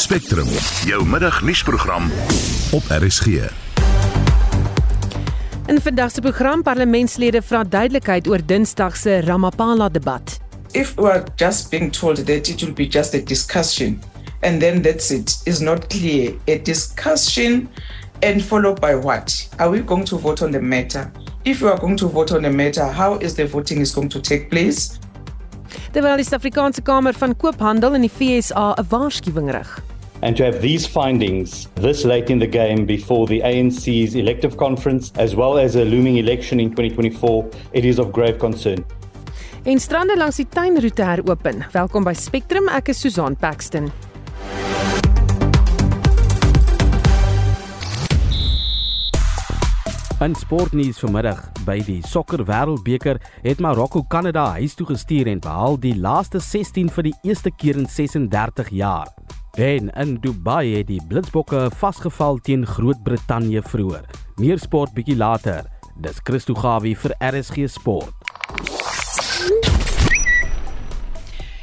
[0.00, 0.46] Spectrum,
[0.84, 2.10] jou middagnuusprogram
[2.72, 3.26] op RSG.
[5.66, 10.40] In vandag se program parlementslede vra duidelikheid oor Dinsdag se Ramapala debat.
[10.72, 14.02] If we are just being told that it will be just a discussion
[14.40, 16.32] and then that's it is not clear.
[16.46, 17.68] A discussion
[18.22, 19.48] and followed by what?
[19.58, 21.12] Are we going to vote on the matter?
[21.44, 24.10] If we are going to vote on the matter, how is the voting is going
[24.10, 24.98] to take place?
[25.92, 29.89] Terwyl die Suid-Afrikaanse Kamer van Koophandel in die FSA 'n waarskuwing rig.
[30.22, 35.12] And to have these findings this late in the game before the ANC's elective conference,
[35.16, 38.84] as well as a looming election in 2024, it is of grave concern.
[39.62, 41.64] En strande langs die tuinroete heropen.
[41.72, 43.90] Welkom by Spectrum, ek is Susan Paxton.
[50.20, 55.80] In sportnuus vanmiddag by die sokker wêreldbeker het Marokko Kanada huis toe gestuur en behaal
[55.80, 59.08] die laaste 16 vir die eerste keer in 36 jaar.
[59.58, 64.06] En in Dubai het die Blitsbokke vasgeval teen Groot-Brittanje vroeër.
[64.38, 65.66] Meer sport bietjie later.
[65.98, 68.14] Dis Christo Gawie vir RSG Sport.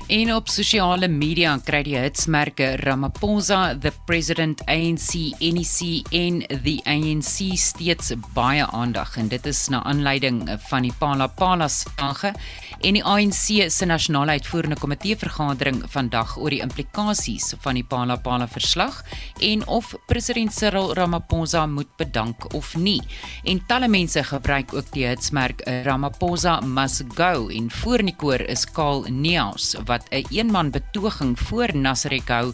[0.07, 7.57] En op sosiale media kry die hitsmerke Ramaphosa, the President, ANC, NEC en the ANC
[7.59, 12.31] steeds baie aandag en dit is na aanleiding van die Palapala saga
[12.81, 18.47] en die ANC se nasionale uitvoerende komitee vergadering vandag oor die implikasies van die Palapala
[18.47, 18.99] verslag
[19.41, 23.01] en of president Cyril Ramaphosa moet bedank of nie.
[23.43, 28.41] En talle mense gebruik ook die hitsmerk Ramaphosa must go en voor in die koor
[28.45, 32.53] is Kaal Neus wat 'n een eenman betoging voor Nasrek hou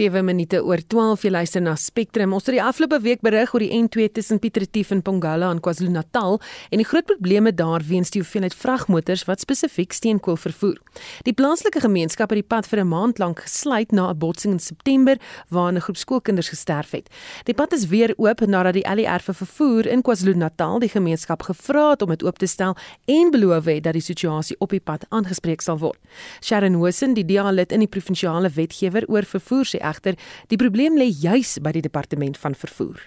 [0.00, 2.32] 7 minute oor 12 jy luister na Spectrum.
[2.32, 5.58] Ons het die afgelope week berig oor die N2 tussen Piet Retief en Pongola in
[5.60, 6.38] KwaZulu-Natal
[6.72, 10.78] en die groot probleme daar weens die hoeveelheid vragmotors wat spesifiek steenkool vervoer.
[11.28, 14.58] Die plaaslike gemeenskap het die pad vir 'n maand lank gesluit na 'n botsing in
[14.60, 15.18] September
[15.50, 17.10] waarin 'n groep skoolkinders gesterf het.
[17.44, 21.90] Die pad is weer oop nadat die LER vir vervoer in KwaZulu-Natal die gemeenskap gevra
[21.90, 22.74] het om dit oop te stel
[23.04, 25.98] en beloof het dat die situasie op die pad aangespreek sal word.
[26.40, 30.18] Sharon Hosen, die DA-lid in die provinsiale wetgewer oor vervoer egter
[30.48, 33.00] die probleem lê juis by die departement van vervoer.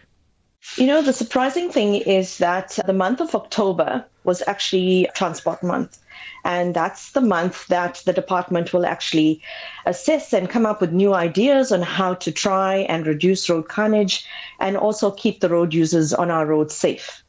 [0.77, 5.97] You know, the surprising thing is that the month of October was actually Transport Month.
[6.45, 9.41] And that's the month that the department will actually
[9.85, 14.25] assess and come up with new ideas on how to try and reduce road carnage
[14.59, 17.22] and also keep the road users on our roads safe.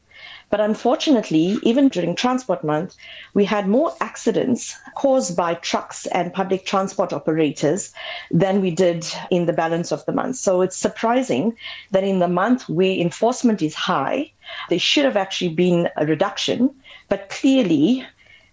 [0.54, 2.94] But unfortunately, even during Transport Month,
[3.34, 7.92] we had more accidents caused by trucks and public transport operators
[8.30, 10.36] than we did in the balance of the month.
[10.36, 11.56] So it's surprising
[11.90, 14.30] that in the month where enforcement is high,
[14.68, 16.70] there should have actually been a reduction,
[17.08, 18.06] but clearly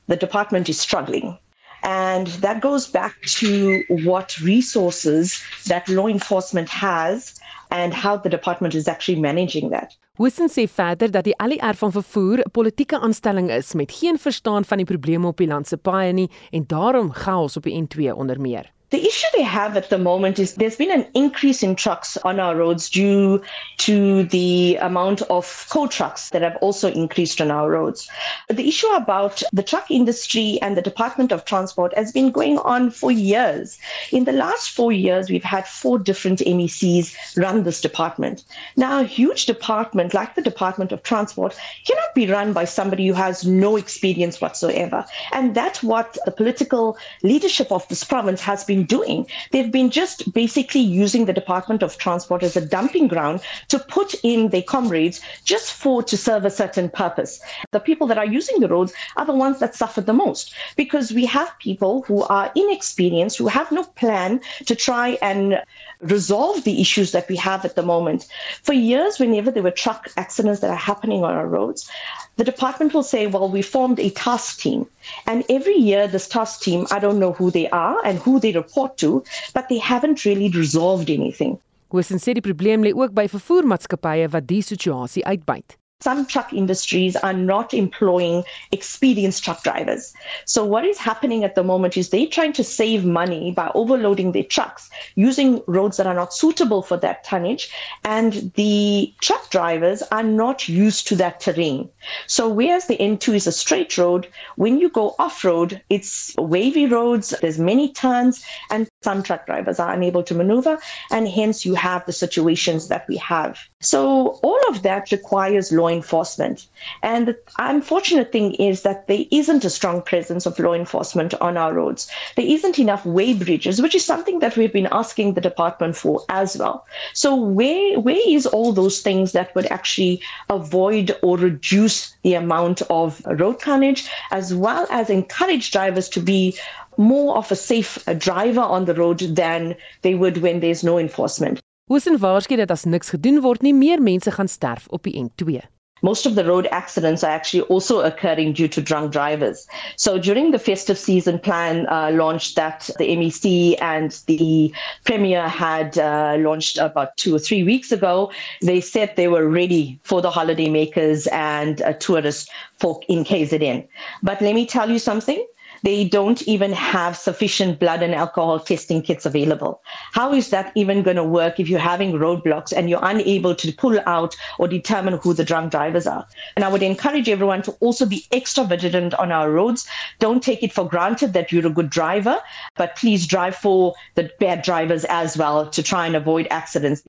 [0.07, 1.38] the department is struggling.
[1.83, 7.39] And that goes back to what resources that law enforcement has
[7.72, 9.98] and how the department is actually managing that.
[10.20, 14.66] Wissen sê verder dat die ALR van vervoer 'n politieke aanstelling is met geen verstaan
[14.66, 18.14] van die probleme op die land se paaie nie en daarom chaos op die N2
[18.14, 18.72] onder meer.
[18.91, 22.41] The issue they have at the moment is there's been an increase in trucks on
[22.41, 23.41] our roads due
[23.78, 28.09] to the amount of coal trucks that have also increased on our roads.
[28.50, 32.92] The issue about the truck industry and the Department of Transport has been going on
[32.92, 33.80] for years.
[34.12, 38.44] In the last four years, we've had four different MECs run this department.
[38.75, 41.57] Now, a huge department like the Department of Transport
[41.88, 45.06] cannot be run by somebody who has no experience whatsoever.
[45.31, 49.28] And that's what the political leadership of this province has been been doing.
[49.51, 54.16] They've been just basically using the Department of Transport as a dumping ground to put
[54.24, 57.42] in their comrades just for to serve a certain purpose.
[57.72, 61.12] The people that are using the roads are the ones that suffer the most because
[61.12, 65.62] we have people who are inexperienced, who have no plan to try and
[66.01, 68.28] resolve the issues that we have at the moment.
[68.63, 71.89] For years, whenever there were truck accidents that are happening on our roads,
[72.38, 74.88] the department will say, well, we formed a task team.
[75.28, 78.51] And every year, this task team, I don't know who they are and who they
[78.51, 79.23] report to,
[79.53, 81.57] but they haven't really resolved anything.
[81.91, 85.75] Hoesin sê die probleem lê ook by vervoermaatskappye wat die situasie uitbuit.
[86.01, 90.13] Some truck industries are not employing experienced truck drivers.
[90.45, 94.31] So what is happening at the moment is they're trying to save money by overloading
[94.31, 97.71] their trucks using roads that are not suitable for that tonnage.
[98.03, 101.89] And the truck drivers are not used to that terrain.
[102.27, 106.88] So whereas the N2 is a straight road, when you go off road, it's wavy
[106.88, 110.80] roads, there's many turns, and some truck drivers are unable to maneuver.
[111.12, 113.59] And hence you have the situations that we have.
[113.81, 116.68] So all of that requires law enforcement.
[117.04, 121.58] And the unfortunate thing is that there isn't a strong presence of law enforcement on
[121.58, 122.10] our roads.
[122.36, 126.24] There isn't enough way bridges, which is something that we've been asking the department for
[126.30, 126.86] as well.
[127.14, 132.82] So where where is all those things that would actually avoid or reduce the amount
[132.90, 136.56] of road carnage as well as encourage drivers to be
[136.98, 141.60] more of a safe driver on the road than they would when there's no enforcement.
[141.92, 145.60] Hoesin waarsku dat as niks gedoen word nie, meer mense gaan sterf op die N2.
[146.01, 149.68] Most of the road accidents are actually also occurring due to drunk drivers.
[149.95, 154.74] So during the festive season plan uh, launch that the MEC and the
[155.06, 158.31] Premier had uh, launched about two or three weeks ago,
[158.62, 162.50] they said they were ready for the holidaymakers and uh, tourists
[162.80, 163.88] for in KZN.
[164.24, 165.45] But let me tell you something.
[165.83, 169.81] They don't even have sufficient blood and alcohol testing kits available.
[170.12, 173.72] How is that even going to work if you're having roadblocks and you're unable to
[173.74, 176.28] pull out or determine who the drunk drivers are?
[176.56, 179.88] And I would encourage everyone to also be extra vigilant on our roads.
[180.19, 182.39] Don't take it for granted that you're a good driver,
[182.75, 187.04] but please drive for the bad drivers as well to try and avoid accidents.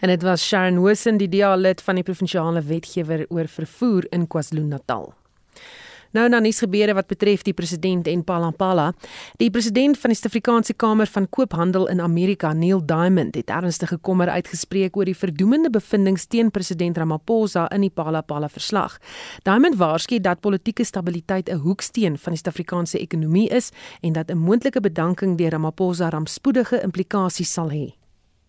[0.00, 5.12] En dit was Sharon Wilson, die dialid van die provinsiale wetgewer oor vervoer in KwaZulu-Natal.
[6.12, 8.90] Nou na nuus gebeure wat betref die president en Palampala.
[9.40, 14.28] Die president van die Suid-Afrikaanse Kamer van Koophandel in Amerika, Neil Diamond, het ernstige kommer
[14.28, 18.98] uitgespreek oor die verdoemende bevindinge teen president Ramaphosa in die Palapala verslag.
[19.48, 23.70] Diamond waarsku dat politieke stabiliteit 'n hoeksteen van die Suid-Afrikaanse ekonomie is
[24.02, 28.01] en dat 'n moontlike bedanking deur Ramaphosa rampspoedige implikasies sal hê.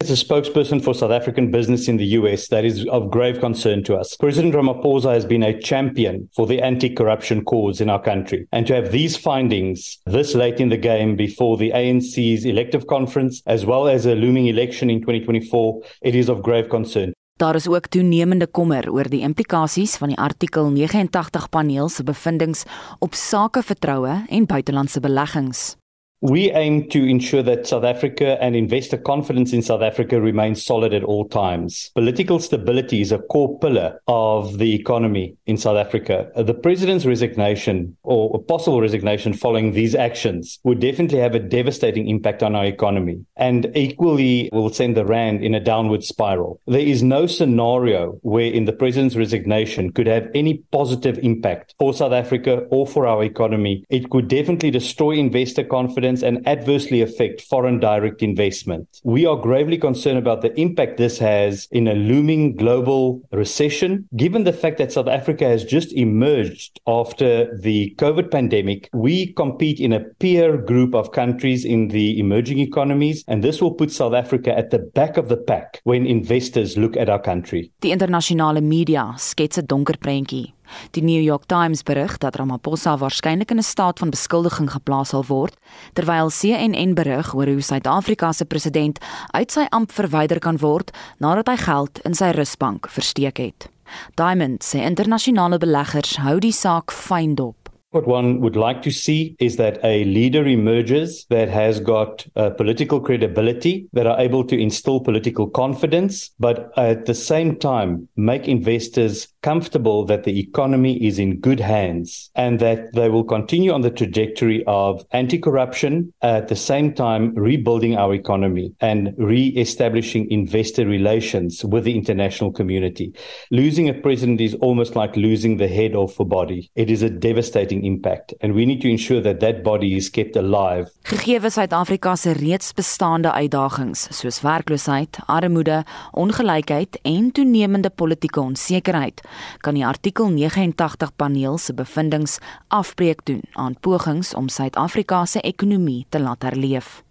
[0.04, 3.86] As a spokesperson for South African business in the US, that is of grave concern
[3.86, 4.18] to us.
[4.18, 8.46] President Ramaphosa has been a champion for the anti corruption cause in our country.
[8.52, 13.42] And to have these findings this late in the game before the ANC's elective conference,
[13.46, 17.14] as well as a looming election in 2024, it is of grave concern.
[17.38, 22.68] Daar is ook toenemende kommer oor die implikasies van die artikel 89 paneel se bevindinge
[23.00, 25.83] op sakevertroue en buitelandse beleggings.
[26.24, 30.94] We aim to ensure that South Africa and investor confidence in South Africa remains solid
[30.94, 31.92] at all times.
[31.96, 36.32] Political stability is a core pillar of the economy in South Africa.
[36.34, 41.40] Uh, the president's resignation or a possible resignation following these actions would definitely have a
[41.40, 46.58] devastating impact on our economy and equally will send the rand in a downward spiral.
[46.68, 51.94] There is no scenario where in the president's resignation could have any positive impact for
[51.94, 53.84] South Africa or for our economy.
[53.90, 58.88] It could definitely destroy investor confidence and adversely affect foreign direct investment.
[59.04, 64.08] We are gravely concerned about the impact this has in a looming global recession.
[64.16, 69.80] Given the fact that South Africa has just emerged after the COVID pandemic, we compete
[69.80, 74.14] in a peer group of countries in the emerging economies, and this will put South
[74.14, 77.72] Africa at the back of the pack when investors look at our country.
[77.80, 80.54] Die internasionale media skets 'n donker prentjie.
[80.92, 85.26] Die New York Times berig dat Ramaphosa waarskynlik in 'n staat van beskuldiging geplaas sal
[85.28, 85.56] word,
[85.94, 89.00] terwyl CNN berig oor hoe Suid-Afrika se president
[89.32, 93.70] uit sy amp verwyder kan word nadat hy geld in sy rusbank versteek het.
[94.16, 97.63] Diamond sê internasionale beleggers hou die saak fyn dop.
[97.94, 102.50] What one would like to see is that a leader emerges that has got uh,
[102.50, 108.48] political credibility, that are able to instill political confidence, but at the same time make
[108.48, 113.82] investors comfortable that the economy is in good hands and that they will continue on
[113.82, 120.32] the trajectory of anti corruption, at the same time rebuilding our economy and re establishing
[120.32, 123.14] investor relations with the international community.
[123.52, 127.10] Losing a president is almost like losing the head off a body, it is a
[127.10, 130.92] devastating impact and we need to ensure that that body is kept alive.
[131.04, 139.22] Gegee Suid-Afrika se reeds bestaande uitdagings soos werkloosheid, armoede, ongelykheid en toenemende politieke onsekerheid,
[139.62, 146.06] kan die artikel 89 paneel se bevindinge afbreek doen aan pogings om Suid-Afrika se ekonomie
[146.10, 147.02] te laat herleef.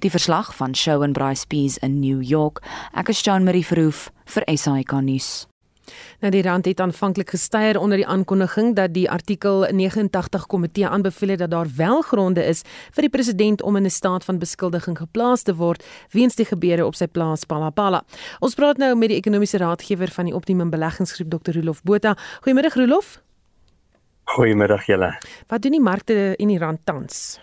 [0.00, 2.62] Die verslag van Shaun Bryce Pease in New York.
[2.96, 5.49] Ek is Jean Marie Verhoef vir SAK nuus.
[6.20, 11.28] Nou die rand het aanvanklik gestyg onder die aankondiging dat die artikel 89 komitee aanbeveel
[11.28, 14.98] het dat daar wel gronde is vir die president om in 'n staat van beskuldiging
[14.98, 18.04] geplaas te word weens die gebeure op sy plaas Palapala.
[18.40, 21.52] Ons praat nou met die ekonomiese raadgewer van die Optimum Beleggingsgroep Dr.
[21.52, 22.16] Rolof Botha.
[22.44, 23.20] Goeiemôre Rolof.
[24.24, 25.18] Goeiemiddag julle.
[25.48, 27.40] Wat doen die markte in die rand tans?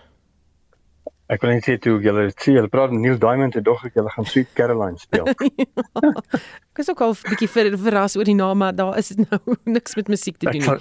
[1.28, 4.12] Ek wil net sê toe julle sê julle praat Neil Diamond en dog ek julle
[4.14, 5.28] gaan Sweet Caroline speel.
[6.72, 9.58] ek is ook al 'n bietjie ver, verras oor die naam maar daar is nou
[9.66, 10.78] niks met musiek te doen nie.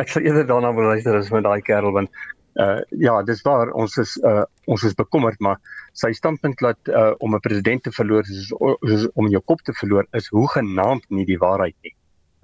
[0.00, 2.08] Ek sal eerder daarna wil luister as met daai kerel want
[2.56, 5.60] uh ja, dis waar ons is uh ons is bekommerd maar
[5.92, 8.52] sy standpunt dat uh om 'n president te verloor is,
[8.96, 11.92] is om jou kop te verloor is hoe genaamd nie die waarheid nie.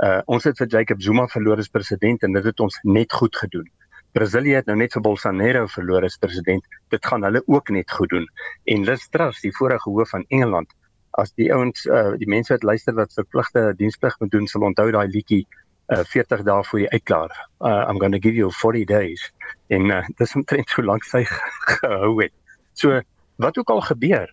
[0.04, 3.36] Uh ons het vir Jacob Zuma verloor as president en dit het ons net goed
[3.36, 3.72] gedoen.
[4.12, 6.66] Brasilië het nou net vir Bolsonaro verloor as president.
[6.92, 8.26] Dit gaan hulle ook net goed doen.
[8.68, 10.72] En Liz Truss, die vorige hoof van Engeland,
[11.20, 14.90] as die ouens uh, die mense wat luister wat verpligte diensplig moet doen, sal onthou
[14.92, 15.46] daai liedjie
[15.92, 17.32] uh, 40 dae voor die uitklaar.
[17.60, 19.24] Uh, I'm going to give you 40 days.
[19.68, 22.36] En uh, dis omtrent so lank sy gehou het.
[22.76, 23.00] So
[23.40, 24.28] wat ook al gebeur,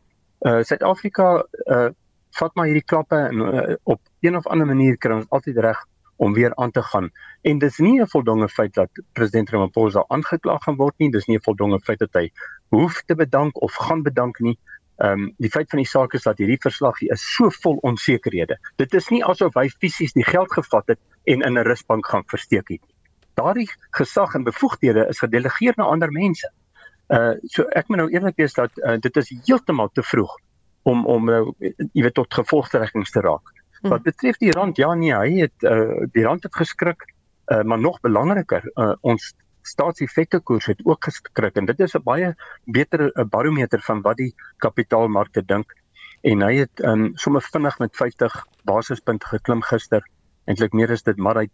[0.48, 1.32] uh Suid-Afrika
[1.68, 1.90] uh
[2.38, 5.80] vat maar hierdie klappe en uh, op een of ander manier kry ons altyd reg
[6.20, 7.12] om weer aan te gaan.
[7.42, 11.38] En dis nie 'n voldonge feit dat president Ramaphosa aangekla gaan word nie, dis nie
[11.38, 12.32] 'n voldonge feit dat hy
[12.70, 14.58] hoef te bedank of gaan bedank nie.
[14.98, 17.78] Ehm um, die feit van die saak is dat hierdie verslag hier is so vol
[17.82, 18.58] onsekerhede.
[18.76, 22.24] Dit is nie asof hy fisies die geld gevat het en in 'n rusbank gaan
[22.28, 22.96] versteek het nie.
[23.34, 26.52] Daardie gesag en bevoegdhede is gedelegeer na ander mense.
[27.08, 30.36] Uh so ek moet nou eerlik wees dat uh, dit is heeltemal te vroeg
[30.84, 33.56] om om nou uh, jy weet tot gevolgtrekkings te raak.
[33.82, 33.90] Hm.
[33.90, 37.06] Wat betref die rand, ja nee, hy het uh, die rand het geskrik,
[37.48, 42.36] uh, maar nog belangriker, uh, ons staatseffektekoers het ook geskrik en dit is 'n baie
[42.66, 45.76] beter barometer van wat die kapitaalmarkte dink
[46.22, 50.04] en hy het um, sommer vinnig met 50 basispunte geklim gister.
[50.46, 51.48] Eintlik meer is dit maar hy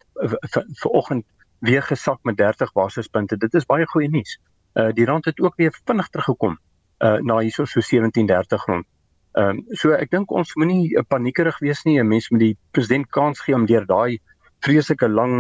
[0.53, 1.25] ver oggend
[1.60, 3.38] weer gesak met 30 basispunte.
[3.38, 4.39] Dit is baie goeie nuus.
[4.74, 6.58] Uh die rand het ook weer vinnig teruggekom
[7.00, 8.86] uh na hierso so 1730 rond.
[9.35, 11.99] Ehm um, so ek dink ons moenie uh, paniekerig wees nie.
[11.99, 14.21] 'n Mens moet die president kans gee om deur daai
[14.63, 15.35] vreeslike lang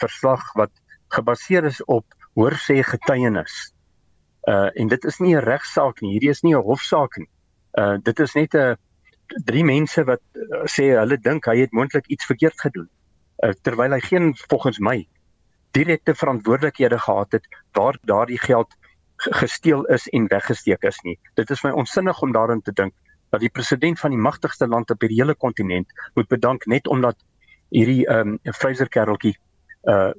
[0.00, 0.72] verslag wat
[1.12, 2.06] gebaseer is op
[2.40, 3.74] hoorsê getuienis.
[4.48, 6.14] Uh en dit is nie 'n regsaak nie.
[6.16, 7.28] Hierdie is nie 'n hofsaak nie.
[7.78, 8.76] Uh dit is net 'n
[9.44, 12.88] drie mense wat uh, sê hulle dink hy het moontlik iets verkeerd gedoen.
[13.44, 15.06] Uh terwyl hy geen volgens my
[15.76, 18.74] direkte verantwoordelikhede gehad het waar daardie geld
[19.16, 21.18] gesteel is en weggesteek is nie.
[21.34, 22.94] Dit is my onsinnig om daarin te dink
[23.34, 27.18] dat die president van die magtigste land op hierdie hele kontinent moet bedank net omdat
[27.74, 29.34] hierdie ehm um, Fraser kereltjie
[29.90, 30.12] uh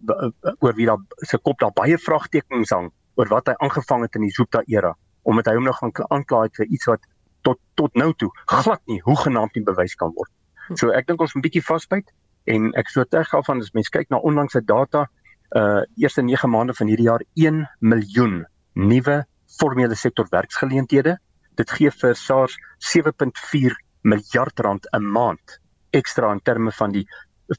[0.60, 4.28] oor wie daar se kop daar baie vraagtekens hang oor wat hy aangevang het in
[4.28, 4.94] die Zupta era
[5.24, 7.08] omdat hy hom nog gaan aankla het vir iets wat
[7.48, 10.32] tot tot nou toe glad nie hoegenaamd nie bewys kan word.
[10.74, 12.12] So ek dink ons moet 'n bietjie vasbyt
[12.46, 15.08] en ek so terug gaan van as mens kyk na onlangse data
[15.56, 19.26] uh eerste 9 maande van hierdie jaar 1 miljoen nuwe
[19.60, 21.18] formele sektor werksgeleenthede
[21.56, 22.58] Dit gee vir SARS
[22.94, 25.60] 7.4 miljard rand 'n maand
[25.92, 27.06] ekstra in terme van die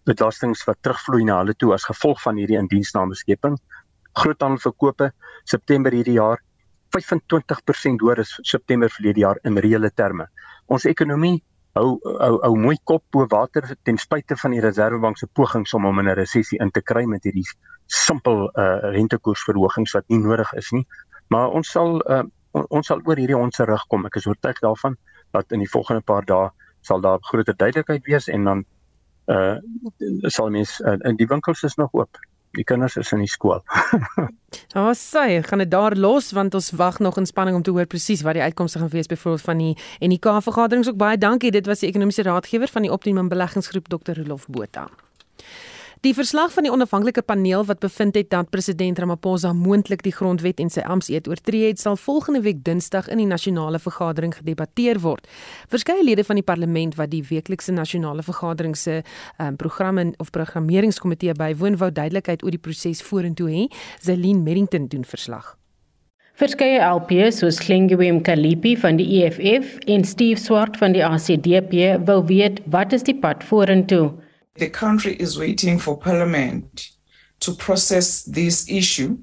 [0.05, 3.57] belastings wat terugvloei na hulle toe as gevolg van hierdie indiensname skeping.
[4.13, 5.13] Groothandelverkope
[5.45, 6.43] September hierdie jaar
[6.97, 10.29] 25% hoër as September verlede jaar in reële terme.
[10.67, 11.43] Ons ekonomie
[11.77, 15.85] hou hou hou mooi kop bo water ten spyte van die Reserwebank se pogings om
[15.85, 17.47] hom in 'n resessie in te kry met hierdie
[17.87, 20.87] simpel uh rentekoersverhogings wat nie nodig is nie.
[21.29, 22.23] Maar ons sal uh
[22.69, 24.07] ons sal oor hierdie ons rug kom.
[24.07, 24.97] Ek is oortuig daarvan
[25.37, 26.49] dat in die volgende paar dae
[26.87, 28.65] sal daar groter duidelikheid wees en dan
[29.27, 29.57] uh
[30.31, 32.19] sal mens uh, in die winkels is nog oop.
[32.57, 33.63] Die kinders is in die skool.
[34.73, 37.87] Ja, sê, gaan dit daar los want ons wag nog in spanning om te hoor
[37.87, 41.51] presies wat die uitkomste gaan wees byvoorbeeld van die NK vergaderings ook baie dankie.
[41.51, 44.17] Dit was die ekonomiese raadgewer van die Optimum Beleggingsgroep Dr.
[44.21, 44.89] Rolof Botha.
[46.07, 50.61] Die verslag van die onafhanklike paneel wat bevind het dat president Ramaphosa moontlik die grondwet
[50.63, 55.27] en sy ampteed oortree het, sal volgende week Dinsdag in die nasionale vergadering gedebatteer word.
[55.73, 59.01] Verskeie lede van die parlement wat die weeklikse nasionale vergadering se
[59.43, 63.65] um, programme of programmeringskomitee bywoon wou duidelikheid oor die proses vorentoe hê.
[63.99, 65.57] Zelin Merrington doen verslag.
[66.39, 72.21] Verskeie LPs soos Klingwem Kalipi van die EFF en Steve Swart van die ACDP wou
[72.31, 74.13] weet wat is die pad vorentoe?
[74.59, 76.91] The country is waiting for Parliament
[77.41, 79.19] to process this issue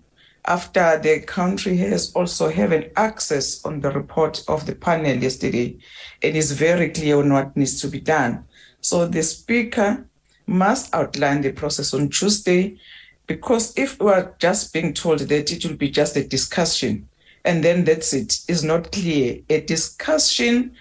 [0.46, 5.78] after the country has also having access on the report of the panel yesterday
[6.22, 8.46] and is very clear on what needs to be done.
[8.82, 10.06] So the speaker
[10.46, 12.78] must outline the process on Tuesday
[13.25, 17.08] because if we are just being told that it will be just a discussion
[17.46, 19.40] and then that's it is not clear.
[19.50, 20.75] A discussion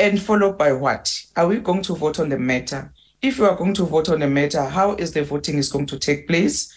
[0.00, 1.14] and followed by what?
[1.36, 2.92] Are we going to vote on the matter?
[3.20, 5.86] If you are going to vote on the matter, how is the voting is going
[5.86, 6.72] to take place?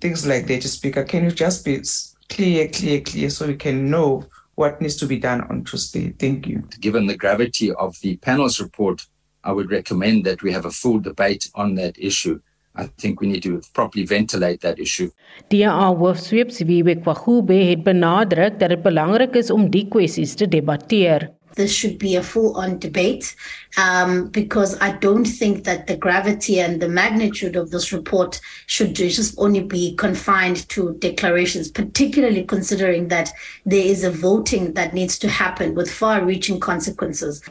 [0.00, 1.02] Things like that, Speaker.
[1.02, 1.82] Can you just be
[2.28, 4.24] clear, clear, clear so we can know
[4.54, 6.10] what needs to be done on Tuesday?
[6.20, 6.62] Thank you.
[6.78, 9.04] Given the gravity of the panel's report,
[9.42, 12.40] I would recommend that we have a full debate on that issue.
[12.76, 15.10] I think we need to properly ventilate that issue.
[15.50, 21.32] DA hoofsweep Sibiwe Kwagube het benadruk dat dit belangrik is om die kwessies te debatteer.
[21.54, 23.36] This should be a full on debate
[23.76, 28.94] um, because I don't think that the gravity and the magnitude of this report should
[28.94, 33.32] just only be confined to declarations, particularly considering that
[33.66, 37.42] there is a voting that needs to happen with far reaching consequences.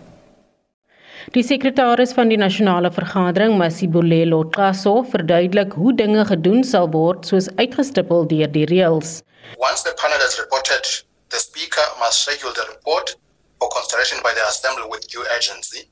[1.30, 7.48] Die sekretaris van die nasionale vergadering, Masibulelo Qaso, verduidelik hoe dinge gedoen sal word soos
[7.62, 9.22] uitgestippel deur die reëls.
[9.62, 10.90] Once the panel has reported,
[11.30, 13.16] the speaker must schedule the report
[13.62, 15.86] for consideration by the assembly with due urgency.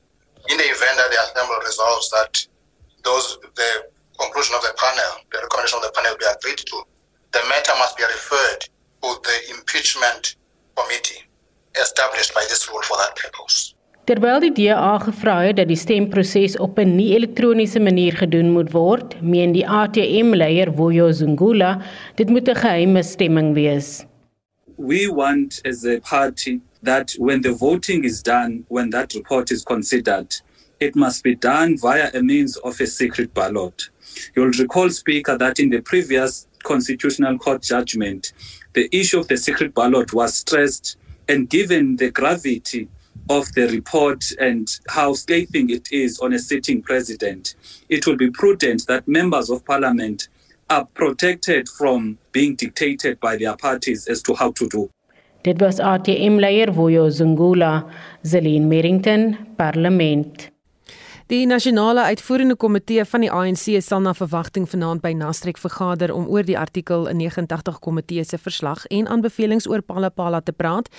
[0.50, 2.34] In the event that the assembly resolves that
[3.06, 3.70] those the
[4.18, 6.82] conclusion of the panel, the recommendation of the panel be agreed to,
[7.30, 8.66] the matter must be referred
[9.02, 10.34] to the impeachment
[10.74, 11.22] committee
[11.78, 13.78] established by this rule for that purpose.
[14.10, 19.14] Terwyl die DA gevra het dat die stemproses op 'n nie-elektroniese manier gedoen moet word,
[19.22, 21.78] meen die ATM-leier Vuyo Zungula,
[22.18, 24.02] dit moet 'n geheime stemming wees.
[24.76, 29.64] We want as a party that when the voting is done, when that report is
[29.64, 30.34] considered,
[30.78, 33.90] it must be done via a means of a secret ballot.
[34.34, 38.32] You'll recall, Speaker, that in the previous Constitutional Court judgment,
[38.72, 40.96] the issue of the secret ballot was stressed,
[41.28, 42.88] and given the gravity
[43.28, 47.54] of the report and how scathing it is on a sitting president,
[47.88, 50.28] it will be prudent that members of parliament
[50.68, 54.90] are protected from being dictated by their parties as to how to do.
[55.40, 57.86] Dit was ATM leier Vuyo Zungula,
[58.22, 60.50] Zelin Merrington, Parlement.
[61.32, 66.26] Die nasionale uitvoerende komitee van die ANC sal na verwagting vanaand by Nastrek vergader om
[66.28, 70.90] oor die artikel 89 komitee se verslag en aanbevelings oor Palapala te praat.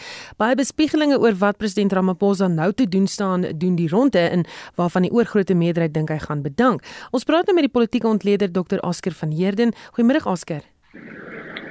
[0.42, 4.46] Baie bespiegelinge oor wat president Ramaphosa nou te doen staan, doen die ronde in
[4.80, 6.82] waarvan die oorgrootste meerderheid dink hy gaan bedank.
[7.12, 8.82] Ons praat nou met die politieke ontleder Dr.
[8.82, 9.76] Oscar van Heerden.
[9.94, 10.66] Goeiemôre Oscar.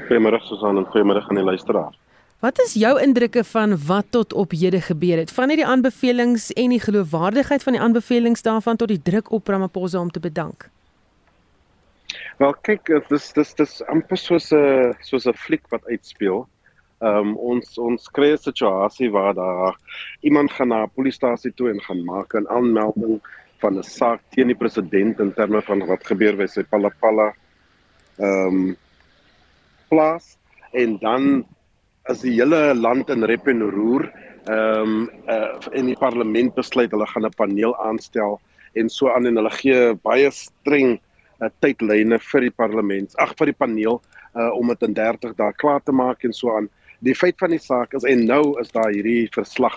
[0.06, 1.98] Goeiemôre Susan en goeiemôre aan die luisteraars.
[2.40, 5.33] Wat is jou indrukke van wat tot op hede gebeur het?
[5.33, 10.00] Van hierdie aanbevelings en die geloofwaardigheid van die aanbevelings daarvan tot die druk op Ramaphosa
[10.00, 10.70] om te bedank.
[12.40, 16.48] Wel kyk, dis dis dis amper soos 'n soos 'n fliek wat uitspeel.
[17.05, 19.76] Ehm um, ons ons kry 'n situasie waar daar
[20.20, 23.20] iemand gaan na 'n polisiestasie toe en gaan maak 'n aanmelding
[23.61, 27.35] van 'n saak teen die president in terme van wat gebeur by sy Palapala
[28.16, 28.76] ehm um,
[29.88, 30.38] plaas
[30.72, 31.44] en dan
[32.08, 34.08] as die hele land in rep en roer
[34.48, 38.40] ehm um, uh, in die parlement besluit hulle gaan 'n paneel aanstel
[38.74, 40.96] en so aan en hulle gee baie streng
[41.40, 44.00] uh, tydlyne vir die parlement ag vir die paneel
[44.34, 47.50] uh, om dit in 30 dae klaar te maak en so aan die feit van
[47.50, 49.76] die saak is en nou is daar hierdie verslag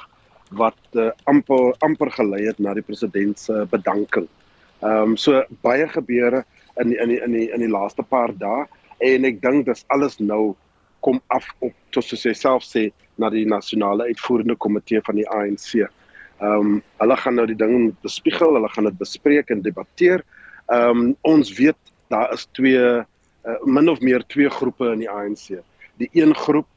[0.52, 4.28] wat uh, amper amper gelei het na die president se bedanking.
[4.84, 6.44] Ehm um, so baie gebeure
[6.82, 8.66] in die, in die, in die, in die laaste paar dae
[9.00, 10.56] en ek dink dis alles nou
[11.04, 12.88] kom af op tot soos hy self sê
[13.22, 15.84] na die nasionale uitvoerende komitee van die ANC.
[16.44, 20.24] Ehm um, hulle gaan nou die ding bespiegel, hulle gaan dit bespreek en debatteer.
[20.72, 21.80] Ehm um, ons weet
[22.14, 25.60] daar is twee uh, min of meer twee groepe in die ANC.
[26.02, 26.68] Die een groep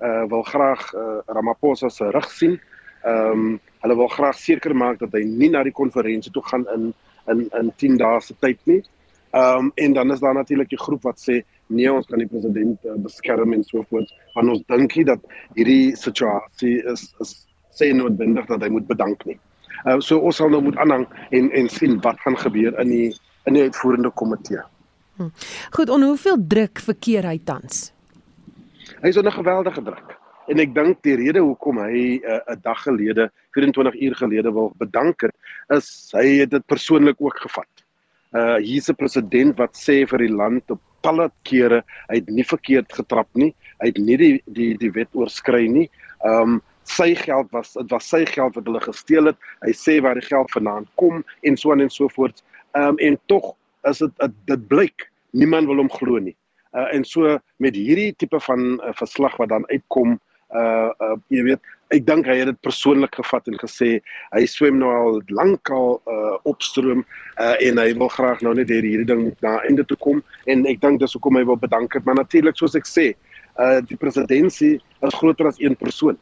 [0.00, 2.60] uh, wil graag uh, Ramaphosa se rug sien.
[3.04, 6.66] Ehm um, hulle wil graag seker maak dat hy nie na die konferensie toe gaan
[6.74, 6.92] in
[7.30, 8.82] in in 10 dae se tyd nie.
[9.30, 12.28] Ehm um, en dan is daar natuurlik die groep wat sê nee ons kan die
[12.30, 15.20] president uh, beskerm en so voort want ons dink nie dat
[15.54, 17.34] hierdie situasie is is
[17.76, 19.38] sê noodwendig dat hy moet bedank nie.
[19.84, 23.10] Uh, so ons sal nou moet aanhang en en sien wat gaan gebeur in die
[23.46, 24.62] in die uitvoerende komitee.
[25.16, 25.30] Hm.
[25.70, 27.90] Goed, en hoeveel druk verkeer hy tans?
[29.02, 30.16] Hy is onder geweldige druk.
[30.46, 34.52] En ek dink die rede hoekom hy uh, 'n uh, dag gelede, 24 uur gelede
[34.52, 35.34] wil bedank het,
[35.74, 37.75] is hy het dit persoonlik ook gevat.
[38.34, 42.44] Uh hier's 'n president wat sê vir die land op talle kere hy het nie
[42.44, 43.52] verkeerd getrap nie.
[43.80, 45.88] Hy het nie die die die wet oorskry nie.
[46.24, 49.38] Um, sy geld was dit was sy geld wat hulle gesteel het.
[49.66, 52.42] Hy sê waar die geld vandaan kom en so aan en so voort.
[52.74, 53.54] Um, en tog
[53.90, 56.36] is dit dit blyk niemand wil hom glo nie.
[56.74, 60.18] Uh, en so met hierdie tipe van uh, verslag wat dan uitkom
[60.54, 61.62] uh uh jy weet
[61.94, 63.90] ek dink hy het dit persoonlik gevat en gesê
[64.34, 67.04] hy swem nou al lankal uh opstroom
[67.38, 70.80] uh en hy wil graag nou net hierdie ding na einde toe kom en ek
[70.82, 73.12] dink dis hoekom hy wil bedank het maar natuurlik soos ek sê
[73.58, 76.16] uh die presidentskap is groter as een persoon.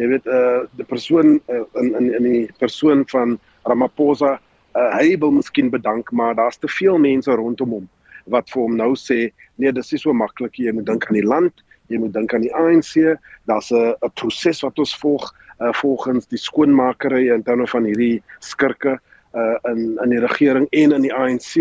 [0.00, 4.38] Jy weet uh die persoon uh, in in in die persoon van Ramaphosa,
[4.76, 7.88] uh, hy wil miskien bedank, maar daar's te veel mense rondom hom
[8.30, 10.58] wat vir hom nou sê, nee, dis nie so maklik.
[10.60, 13.18] Jy moet dink aan die land, jy moet dink aan die ANC.
[13.50, 18.22] Daar's 'n 'n proses wat ons volg uh, volgens die skoonmakery in terme van hierdie
[18.38, 18.98] skurke
[19.34, 21.56] uh in in die regering en in die ANC.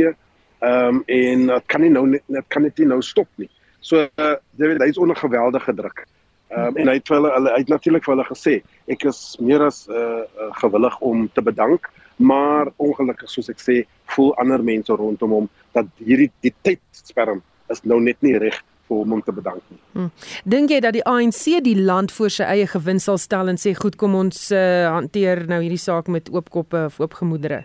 [0.60, 3.50] Ehm um, en dit kan nie nou net kan dit nie nou stop nie.
[3.80, 6.06] So uh, David hy's onder geweldige druk.
[6.50, 8.56] Ehm um, en hy het vir hulle hulle uit natuurlik vir hulle gesê
[8.88, 13.86] ek is meer as uh, uh gewillig om te bedank, maar ongelukkig soos ek sê,
[14.16, 18.58] voel ander mense rondom hom dat hierdie die tydsperm is nou net nie reg
[18.90, 19.80] vir hom om te bedank nie.
[19.94, 20.12] Hmm.
[20.50, 23.76] Dink jy dat die ANC die land voor sy eie gewin sal stel en sê
[23.78, 27.64] goed kom ons uh, hanteer nou hierdie saak met oop koppe of oop gemoedere?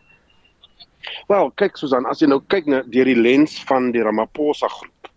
[1.29, 5.11] Wel, kyk Susan, as jy nou kyk na deur die lens van die Ramaphosa groep,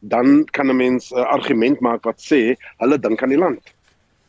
[0.00, 3.74] dan kan 'n mens 'n uh, argument maak wat sê hulle dink aan die land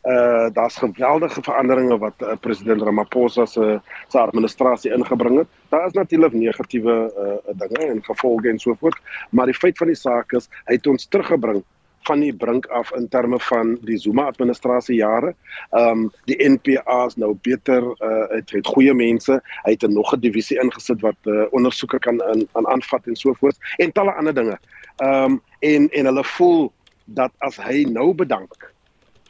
[0.03, 5.47] uh daar's geweldige veranderinge wat uh, president Ramaphosa se se administrasie ingebring het.
[5.69, 9.87] Daar is natuurlik negatiewe uh dinge en gevolge en so voort, maar die feit van
[9.87, 11.63] die saak is hy het ons teruggebring
[12.03, 15.35] van die brink af in terme van die Zuma administrasie jare.
[15.71, 19.39] Ehm um, die NPA is nou beter uh het het goeie mense.
[19.63, 23.15] Hy het 'n nog 'n divisie ingesit wat uh, ondersoeke kan aan aan aanvat en
[23.15, 24.59] so voort en talle ander dinge.
[24.97, 26.71] Ehm um, en en hulle voel
[27.05, 28.72] dat as hy nou bedank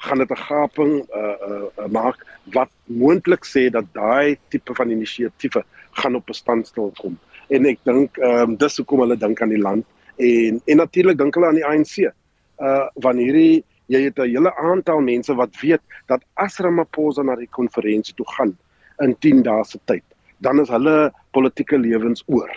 [0.03, 2.17] gaan dit 'n gaping uh uh maak
[2.53, 7.17] wat moontlik sê dat daai tipe van inisiatiewe gaan op 'n standstil kom.
[7.49, 9.85] En ek dink ehm um, dis hoekom hulle dink aan die land
[10.17, 11.95] en en natuurlik dink hulle aan die ANC.
[12.59, 17.35] Uh wanneer hierdie jy het 'n hele aantal mense wat weet dat as Ramaphosa na
[17.35, 18.57] die konferensie toe gaan
[19.01, 20.03] in 10 dae se tyd,
[20.39, 22.51] dan is hulle politieke lewens oor.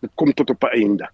[0.00, 1.08] Dit kom tot op 'n einde.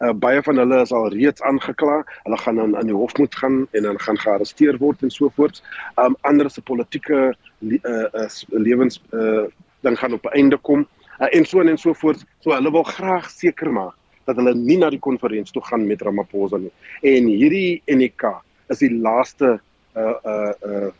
[0.00, 1.98] Uh, baie van hulle is al reeds aangekla.
[2.24, 5.28] Hulle gaan dan aan die hof moet gaan en dan gaan gearresteer word en so
[5.36, 5.62] voort.
[6.00, 9.44] Um ander se politieke uh, uh lewens uh
[9.80, 10.86] dan gaan op 'n einde kom
[11.20, 12.24] uh, en so en so voort.
[12.40, 16.02] So hulle wil graag seker maak dat hulle nie na die konferensie toe gaan met
[16.02, 16.72] Ramaphosa nie.
[17.02, 19.60] En hierdie NK is die laaste
[19.96, 20.90] uh uh uh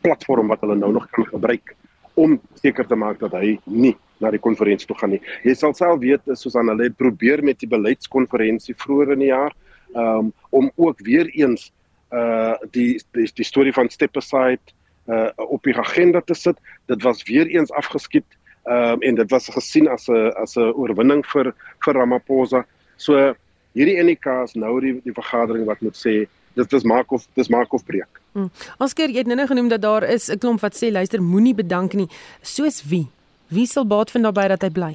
[0.00, 1.74] platform wat hulle nou nog kan gebruik
[2.14, 5.22] om seker te maak dat hy nie na die konferensie toe gaan nie.
[5.44, 9.54] Jy sal self weet soos aan hulle probeer met die beleidskonferensie vroeër in die jaar
[9.94, 11.70] um, om ook weer eens
[12.14, 14.74] uh die die, die storie van step aside
[15.10, 16.58] uh op die agenda te sit.
[16.86, 18.28] Dit was weer eens afgeskiet
[18.64, 22.64] um, en dit was gesien as 'n as 'n oorwinning vir vir Ramaphosa.
[22.96, 23.34] So
[23.74, 27.48] hierdie NK is nou die die vergadering wat moet sê dit is maak of dis
[27.48, 28.20] maak of breek.
[28.32, 28.50] Hmm.
[28.78, 31.94] Oscar, jy het nou genoem dat daar is 'n klomp wat sê luister moenie bedank
[31.94, 32.08] nie.
[32.42, 33.08] Soos wie?
[33.48, 34.94] Wie sal baat vind daarbey dat hy bly?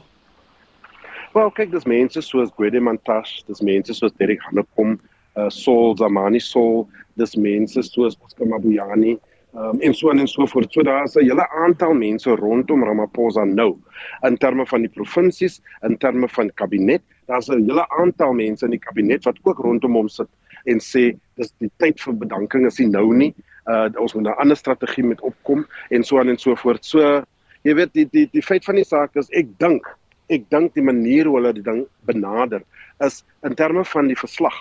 [1.33, 4.97] Wel, kyk, dis mense soos Gwede Mantashe, dis mense soos Derek Hanekom,
[5.38, 6.88] uh Saul Zamani Saul,
[7.21, 9.19] dis mense soos Oscar Mabuyani,
[9.53, 10.73] um, en so en so voort.
[10.73, 13.77] So daar's 'n hele aantal mense rondom Ramaphosa nou
[14.25, 17.01] in terme van die provinsies, in terme van kabinet.
[17.27, 20.27] Daar's 'n hele aantal mense in die kabinet wat ook rondom hom sit
[20.65, 23.33] en sê dis die tyd vir bedanking is nie nou nie.
[23.67, 26.85] Uh ons moet 'n ander strategie met opkom en so en so voort.
[26.85, 27.23] So
[27.63, 29.88] jy weet die die die feit van die saak is ek dink
[30.30, 32.63] ek dink die manier hoe hulle die ding benader
[33.06, 34.56] is in terme van die verslag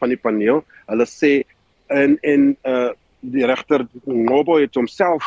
[0.00, 1.42] van die paneel hulle sê
[1.90, 2.92] in in uh
[3.26, 5.24] die regter Ngobo het homself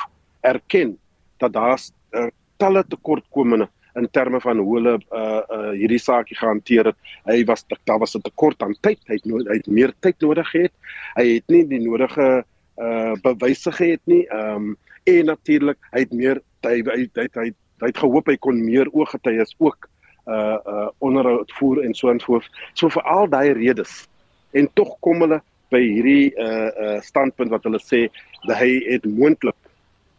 [0.48, 0.94] erken
[1.42, 1.80] dat daar
[2.16, 6.98] uh, talle tekortkominge in terme van hoe hulle uh uh hierdie saakie gehanteer het.
[7.26, 9.00] Hy was daar was 'n tekort aan tyd.
[9.08, 10.72] Hy het no hy het meer tyd nodig gehad.
[11.16, 12.44] Hy het nie die nodige
[12.78, 14.28] uh bewyse gehad nie.
[14.28, 17.48] Ehm um, en natuurlik hy het meer hy hy hy hy,
[17.82, 19.90] hy het gehoop hy kon meer ooggetuies ook
[20.30, 22.50] uh uh onderhoud voer en so voort.
[22.74, 24.08] So vir al daai redes
[24.52, 25.42] en tog kom hulle
[25.72, 28.08] by hierdie uh uh standpunt wat hulle sê
[28.48, 29.58] dat hy het moontlik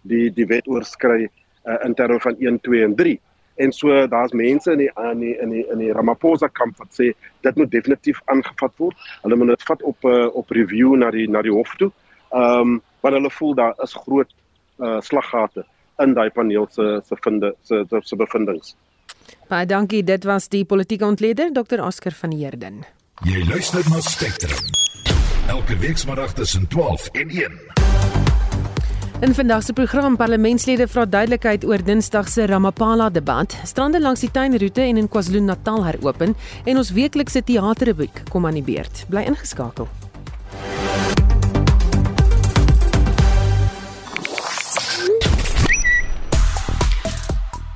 [0.03, 1.29] die die wet oorskry
[1.67, 3.19] uh, in terme van 1 2 en 3.
[3.61, 6.95] En so daar's mense in die in die in die, in die Ramaphosa kamp wat
[6.97, 8.97] sê dit moet definitief aangevat word.
[9.23, 11.93] Hulle moet dit vat op uh, op review na die na die hof toe.
[12.33, 14.33] Ehm um, want hulle voel daar is groot
[14.79, 15.65] uh slaggate
[16.05, 18.75] in daai paneel se se vinde se se bevindinge.
[19.49, 20.03] Baie dankie.
[20.05, 21.83] Dit was die politieke ontleder Dr.
[21.83, 22.85] Oscar van Heerden.
[23.25, 24.59] Jy luister na Spectrum.
[25.51, 27.61] Elke weekmiddag tussen 12 en 1.
[29.21, 33.57] In vandag se program parlementslede vra duidelikheid oor Dinsdag se Ramapala debat.
[33.65, 36.33] Strande langs die tuinroete en in KwaZulu-Natal heropen
[36.65, 39.05] en ons weeklikse teaterrubriek kom aan die beurt.
[39.13, 39.91] Bly ingeskakel.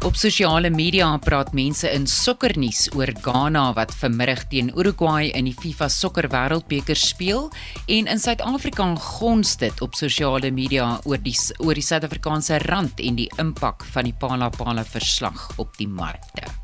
[0.04, 5.54] Op sosiale media praat mense in sokkernuus oor Ghana wat vanmiddag teen Uruguay in die
[5.56, 7.46] FIFA Sokker Wêreldbeker speel
[7.88, 13.16] en in Suid-Afrika gons dit op sosiale media oor die oor die Suid-Afrikaanse rand en
[13.22, 16.63] die impak van die Pala Pala verslag op die markte.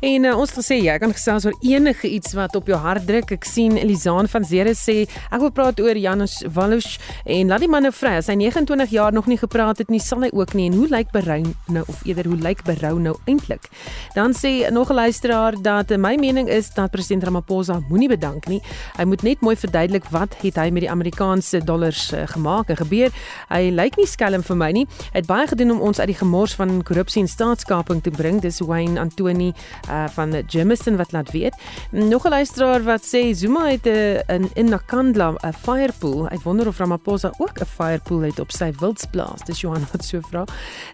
[0.00, 3.06] En uh, ons het gesê jy kan gesels oor enige iets wat op jou hart
[3.06, 3.30] druk.
[3.36, 7.70] Ek sien Elisaan van Zere sê ek wil praat oor Janus Walus en laat die
[7.70, 8.16] man nou vry.
[8.20, 10.68] As hy 29 jaar nog nie gepraat het nie, sal hy ook nie.
[10.70, 11.40] En hoe lyk berou
[11.72, 13.68] nou of eerder hoe lyk berou nou eintlik?
[14.14, 18.46] Dan sê nog 'n luisteraar dat uh, my mening is dat president Ramaphosa moenie bedank
[18.46, 18.60] nie.
[18.96, 22.76] Hy moet net mooi verduidelik wat het hy met die Amerikaanse dollars uh, gemaak en
[22.76, 23.10] gebeur.
[23.48, 24.86] Hy lyk nie skelm vir my nie.
[25.12, 28.40] Hy het baie gedoen om ons uit die gemors van korrupsie en staatskaping te bring.
[28.40, 29.52] Dis Wayne Antoni
[29.88, 31.54] uh, van Jameson wat laat weet.
[31.90, 36.28] Nog 'n luisteraar wat sê Zuma het 'n uh, in Nakandla 'n firepool.
[36.28, 39.44] Ek wonder of Ramaphosa ook 'n firepool het op sy wildsplaas.
[39.44, 40.44] Dis Johan wat so vra.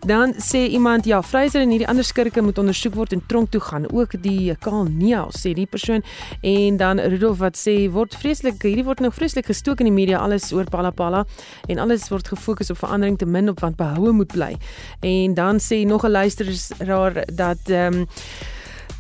[0.06, 3.60] Dan sê iemand ja, Fraser en hierdie ander skurke moet ondersoek word en tronk toe
[3.60, 3.92] gaan.
[3.92, 6.02] Ook die Kaal Nia sê die persoon
[6.40, 10.18] en dan Rudolf wat sê word vreeslik hierdie word nou vreeslik gestook in die media
[10.18, 11.24] alles oor Palapala
[11.68, 14.56] en alles word gefokus op verandering te min op wat behoue moet bly.
[15.00, 18.06] En dan sê nog 'n luisteraar dat ehm um,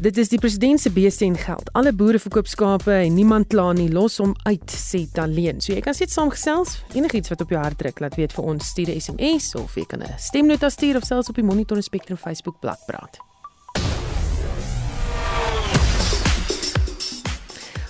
[0.00, 1.66] Dit is die president se beeste en geld.
[1.76, 5.60] Alle boere verkoop skape en niemand kla nie, los hom uit, sê Taleen.
[5.60, 8.64] So jy kan sit saamgesels, enigiets wat op jou hart druk, laat weet vir ons,
[8.64, 12.16] stuur 'n SMS of jy kan 'n stemnota stuur of selfs op die Monitor Spectrum
[12.16, 13.18] Facebook bladsy praat.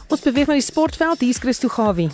[0.09, 1.21] Ons beweeg na die sportveld.
[1.21, 2.11] Hier's Christo Gawie.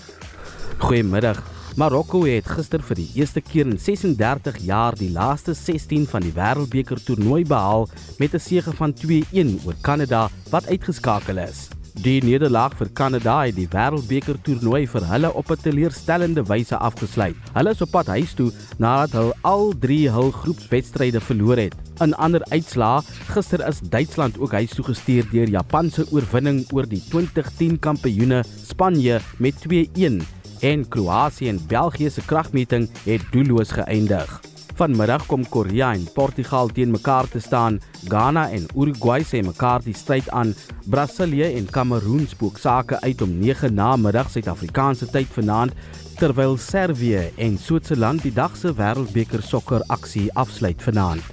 [0.78, 1.55] Goeiemiddag.
[1.76, 6.32] Marokko het gister vir die eerste keer in 36 jaar die laaste 16 van die
[6.32, 7.84] Wêreldbeker toernooi behaal
[8.16, 11.68] met 'n sege van 2-1 oor Kanada wat uitgeskakel is.
[12.00, 17.36] Die nederlaag vir Kanada het die Wêreldbeker toernooi vir hulle op 'n teleurstellende wyse afgesluit.
[17.52, 21.74] Hulle is op pad huis toe nadat hulle al 3 hul groepswedstryde verloor het.
[22.00, 26.88] In ander uitslae, gister is Duitsland ook huis toe gestuur deur Japan se oorwinning oor
[26.88, 30.24] die 2010 kampioene Spanje met 2-1
[30.60, 34.40] en Kroasie en België se kragmeting het doelloos geëindig.
[34.76, 37.78] Vanmiddag kom Korea en Portugal teen mekaar te staan.
[38.04, 40.52] Ghana en Uruguay sê mekaar die stryd aan.
[40.92, 45.72] Brasilië en Kameroen spook sake uit om 9 na middag Suid-Afrikaanse tyd vanaand
[46.20, 51.24] terwyl Servië en Switserland die dag se Wêreldbeker sokker aksie afsluit vanaand.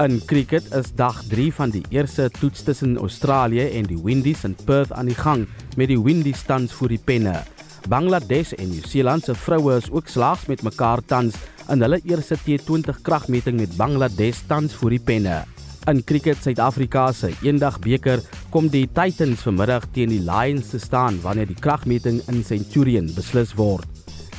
[0.00, 4.56] In cricket is dag 3 van die eerste toets tussen Australië en die Windies in
[4.64, 7.40] Perth aan die gang met die Windies tans voor die penne.
[7.88, 11.34] Bangladesh en Nieu-Seeland se vroue is ook slaags met mekaar tans
[11.70, 15.42] in hulle eerste T20 kragmeting met Bangladesh tans voor die penne.
[15.90, 18.22] In cricket Suid-Afrika se eendagbeker
[18.54, 23.56] kom die Titans vanmiddag teen die Lions te staan wanneer die kragmeting in Centurion beslis
[23.58, 23.88] word.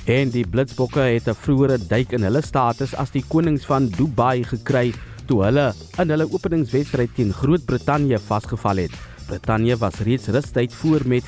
[0.08, 4.44] En die Blitsbokke het 'n vroeëre duik in hulle status as die konings van Dubai
[4.44, 4.94] gekry
[5.28, 9.13] toe hulle in hulle openingswedstryd teen Groot-Brittanje vasgeval het.
[9.26, 11.28] Brittanje was reeds rustyd voor met 14-5.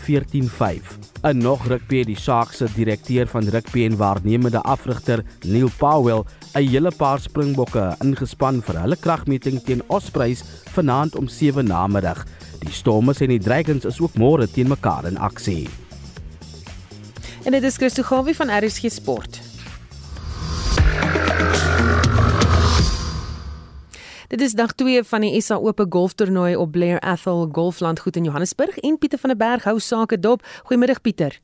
[1.21, 6.23] In nog rugby het die Sharks se direkteur van rugby en waarnemende afrigter Neil Powell
[6.53, 12.25] 'n hele paar springbokke ingespan vir hulle kragmeting teen Ospreys vanaand om 7 namiddag.
[12.59, 15.69] Die Stormers en die Dragons is ook môre teen mekaar in aksie.
[17.43, 19.39] En dit is Christo Gawie van RSG Sport.
[24.35, 28.77] Dit is dag 2 van die SA Ope Golftoernooi op Blair Athol Golflandgoed in Johannesburg
[28.77, 30.43] en Pieter van der Berg hou sake dop.
[30.63, 31.39] Goeiemiddag Pieter.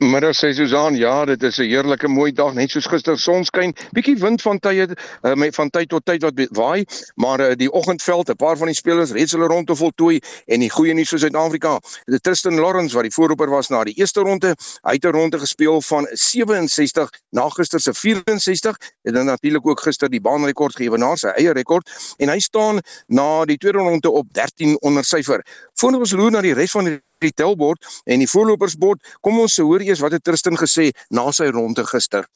[0.00, 3.74] Middag sê Susan, ja, dit is 'n heerlike mooi dag, net soos gister sonskyn.
[3.94, 4.86] Bietjie wind van tye
[5.22, 8.74] uh, van tyd tot tyd wat waai, maar uh, die oggendveld, 'n paar van die
[8.74, 11.78] spelers reeds hulle ronde voltooi en die goeie nuus vir Suid-Afrika,
[12.22, 15.80] Tristan Lawrence wat die voorloper was na die eerste ronde, hy het 'n ronde gespeel
[15.82, 21.28] van 67 na gister se 64 en dan natuurlik ook gister die baanrekord geëwenaar, sy
[21.36, 25.44] eie rekord en hy staan na die tweede ronde op 13 onder syfer.
[25.74, 29.00] Voordat ons loer na die res van die die telbord en die voorlopersbord.
[29.20, 32.26] Kom ons hoor eers wat het Tristan gesê na sy ronde gister.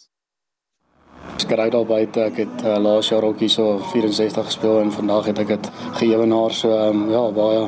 [1.35, 2.25] Ek ry daar buite.
[2.31, 5.71] Ek het uh, laas jaar ook hier so 64 gespeel en vandag het ek dit
[6.01, 7.65] geëwenaar so um, ja, baie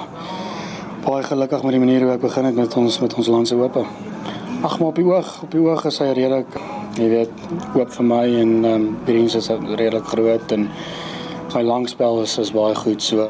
[1.07, 3.77] baie gelukkig met die manier hoe ek begin het met ons met ons landse hoop.
[4.67, 6.57] Ag maar op die oog, op die oog is hy redelik,
[6.99, 10.69] jy weet, hoop vir my en ehm um, Greens is redelik groot en
[11.55, 13.29] my langspel is is baie goed so.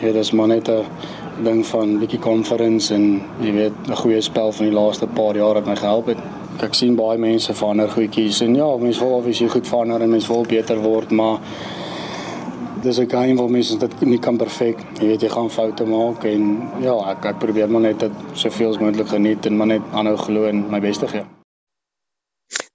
[0.00, 0.84] Ja, dit is maar net 'n
[1.40, 5.54] ding van bietjie conference en jy weet 'n goeie spel van die laaste paar jaar
[5.54, 6.18] het my gehelp het.
[6.60, 10.28] Ek sien baie mense verander goedjies en ja, mense wil obviously goed verander en mense
[10.28, 11.38] wil beter word, maar
[12.82, 14.76] dis 'n game waar mense dit nie kan perfek.
[15.00, 18.70] Jy weet jy gaan foute maak en ja, ek ek probeer maar net dit soveel
[18.70, 21.24] as moontlik geniet en maar net aanhou glo en my bes te gee.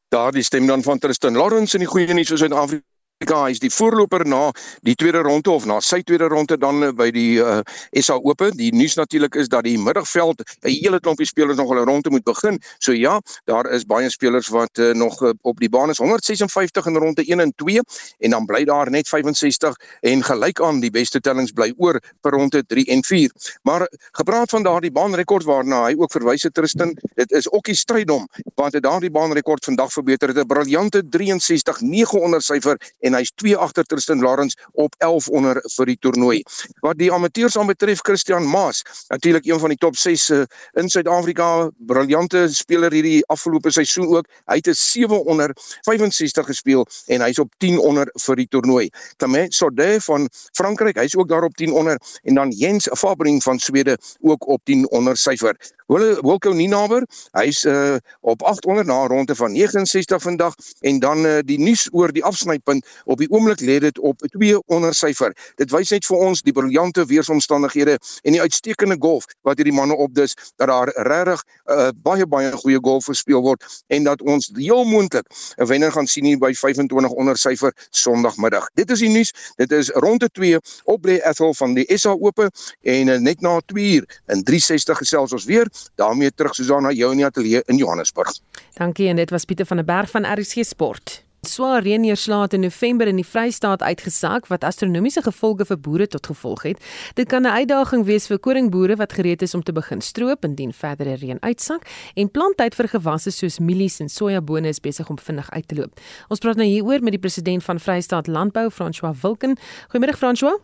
[0.10, 3.72] Daardie stem dan van Tristan Lawrence in die goeie nuus vir Suid-Afrika Suid-Afrika is die
[3.74, 4.52] voorloper na
[4.86, 7.64] die tweede ronde of na sy tweede ronde dan eh, by die uh,
[7.98, 8.52] SA Ope.
[8.54, 12.24] Die nuus natuurlik is dat die middagveld 'n hele klompie spelers nog hulle ronde moet
[12.24, 12.60] begin.
[12.78, 16.96] So ja, daar is baie spelers wat uh, nog op die baan is 156 in
[16.96, 17.82] ronde 1 en 2
[18.20, 22.32] en dan bly daar net 65 en gelyk aan die beste tellings bly oor per
[22.32, 23.32] ronde 3 en 4.
[23.64, 27.76] Maar gepraat van daardie baanrekord waarna hy ook verwys het Tristan, dit is ook die
[27.76, 32.78] strydom want het daardie baanrekord vandag verbeter het 'n briljante 63 900 syfer
[33.08, 36.42] en hy's 2 agter Tristan Lawrence op 11 onder vir die toernooi.
[36.86, 40.48] Wat die amateurs aanbetref, Christian Maas, natuurlik een van die top 6 uh, eh,
[40.82, 44.28] in Suid-Afrika, briljante speler hierdie afgelope seisoen ook.
[44.52, 45.54] Hy het 'n 7 onder
[45.88, 48.90] 65 gespeel en hy's op 10 onder vir die toernooi.
[49.18, 53.60] Tamé Sode van Frankryk, hy's ook daar op 10 onder en dan Jens Fabring van
[53.60, 55.56] Swede ook op 10 onder syfer.
[55.88, 61.40] Wilco Ninaber, hy's uh, op 800 na 'n ronde van 69 vandag en dan uh,
[61.46, 65.34] die nuus oor die afsnypunt op die oomblik lê dit op 2 onder syfer.
[65.56, 69.96] Dit wys net vir ons die briljante weeromstandighede en die uitstekende golf wat hierdie manne
[69.96, 74.86] opdus dat daar regtig uh, baie baie goeie golf gespeel word en dat ons heel
[74.86, 75.26] moontlik
[75.58, 78.70] 'n wenner gaan sien hier by 25 onder syfer Sondagmiddag.
[78.74, 79.34] Dit is die nuus.
[79.56, 82.50] Dit is ronde 2 op Blair Ethel van die SA Ope
[82.82, 87.12] en uh, net na 2 uur in 360 gesels ons weer daarmee terug Susanna jou
[87.12, 88.32] in die ateljee in Johannesburg.
[88.74, 91.27] Dankie en dit was Pieter van der Berg van RSG Sport.
[91.46, 96.64] Swaar reënneerslae in November in die Vrystaat uitgesak wat astronomiese gevolge vir boere tot gevolg
[96.66, 96.80] het.
[97.14, 100.74] Dit kan 'n uitdaging wees vir koringboere wat gereed is om te begin stroop indien
[100.74, 105.50] verdere reën uitsak en planttyd vir gewasse soos mielies en sojabone is besig om vinnig
[105.52, 106.00] uit te loop.
[106.28, 109.58] Ons praat nou hieroor met die president van Vrystaat Landbou, François Wilken.
[109.90, 110.60] Goeiemôre François.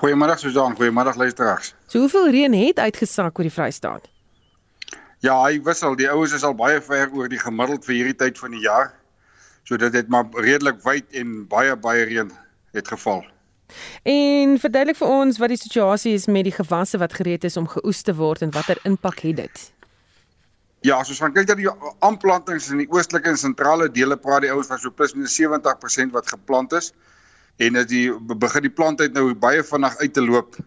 [0.00, 1.74] Goeiemôre Susan, goeiemôre luisteraars.
[1.86, 4.08] So hoeveel reën het uitgesak oor die Vrystaat?
[5.20, 5.96] Ja, hy wissel.
[5.96, 8.92] Die oues is al baie ver oor die gemiddeld vir hierdie tyd van die jaar.
[9.66, 12.30] So dit het maar redelik wyd en baie baie reën
[12.76, 13.24] het geval.
[14.06, 17.66] En verduidelik vir ons wat die situasie is met die gewasse wat gereed is om
[17.68, 19.64] geoes te word en watter impak het dit?
[20.86, 21.70] Ja, soos van kyk dat die
[22.06, 26.14] aanplantings in die oostelike en sentrale dele praat die ouens van so plus minus 70%
[26.14, 26.92] wat geplant is
[27.58, 28.06] en as die
[28.38, 30.58] begin die planttyd nou baie vinnig uit te loop.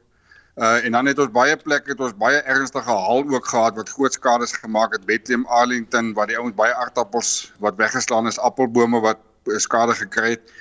[0.59, 3.89] Uh en dan het ons baie plekke het ons baie ernstige haal ook gehad wat
[3.95, 8.99] groot skades gemaak het Bethlehem Arlington waar die ouens baie aardappels wat weggeslaan is, appelbome
[8.99, 9.21] wat
[9.63, 10.51] skade gekry het.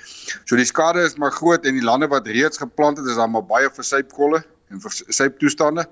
[0.45, 3.33] So die skade is maar groot en die lande wat reeds geplant het is dan
[3.35, 4.39] maar baie versypkolle
[4.71, 5.83] en versyptoestande.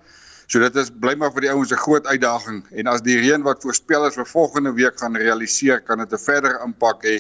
[0.48, 3.44] So dit is bly maar vir die ouens 'n groot uitdaging en as die reën
[3.44, 7.20] wat voorspel is vir volgende week gaan realiseer, kan dit 'n verdere impak hê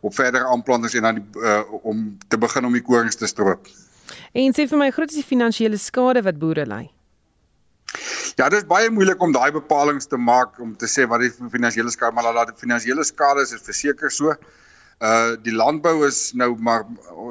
[0.00, 3.68] op verdere aanplantings en dan die, uh, om te begin om die korings te stroop.
[4.32, 6.84] En sê vir my, groot is die finansiële skade wat boere ly?
[8.34, 11.30] Ja, dit is baie moeilik om daai bepalinge te maak om te sê wat die
[11.30, 14.34] finansiële skade maar laat die finansiële skade is verseker so.
[15.02, 16.82] Uh die landbou is nou maar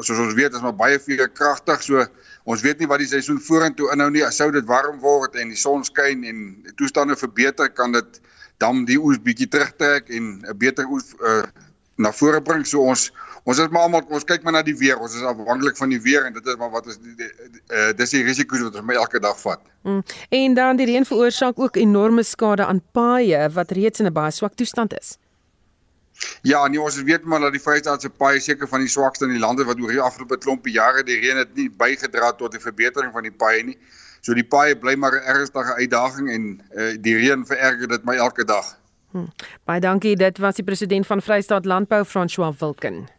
[0.04, 2.06] soos ons weet is maar baie veel kragtig so
[2.44, 4.24] ons weet nie wat die seisoen vorentoe inhou nie.
[4.32, 8.20] Sou dit warm word en die son skyn en die toestande verbeter, kan dit
[8.64, 11.44] dan die oes bietjie terugtrek en 'n beter oes uh
[11.98, 12.66] na vore bring.
[12.66, 13.12] So ons
[13.44, 15.00] ons is maar almal ons kyk maar na die weer.
[15.00, 18.24] Ons is afhanklik van die weer en dit is maar wat ons uh, dis die
[18.24, 19.62] risiko's wat ons elke dag vat.
[19.84, 20.04] Mm.
[20.30, 24.32] En dan die reën veroorsaak ook enorme skade aan paaie wat reeds in 'n baie
[24.32, 25.18] swak toestand is.
[26.42, 29.42] Ja, nee, ons weet maar dat die Vrystaatse paaie seker van die swakste in die
[29.42, 33.12] lande wat oor die afgelope klompie jare die reën het nie bygedra tot 'n verbetering
[33.12, 33.78] van die paaie nie.
[34.22, 38.16] So die paaie bly maar 'n ernstige uitdaging en uh, die reën vererger dit my
[38.16, 38.78] elke dag.
[39.12, 39.28] Hm.
[39.66, 40.16] Baie dankie.
[40.16, 43.10] Dit was die president van Vrystaat Landbou, François Wilken.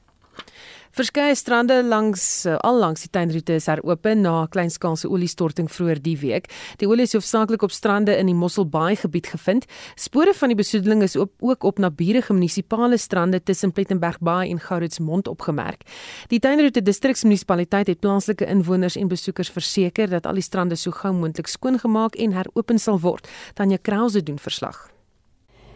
[0.95, 5.99] Verskeie strande langs eh, al langs die tuinroete is heropen na 'n kleinskaalse oliestorting vroeër
[6.03, 6.47] die week.
[6.79, 9.67] Die olie is hoofsaaklik op strande in die Mosselbaai gebied gevind.
[9.97, 15.27] Spore van die besoedeling is op, ook op naburige munisipale strande tussen Plettenbergbaai en Gouritsmond
[15.29, 15.83] opgemerk.
[16.29, 21.13] Die tuinroete distriksmunisipaliteit het plaaslike inwoners en besoekers verseker dat al die strande so gou
[21.13, 23.29] moontlik skoongemaak en heropen sal word.
[23.55, 24.94] Tanya Krause doen verslag.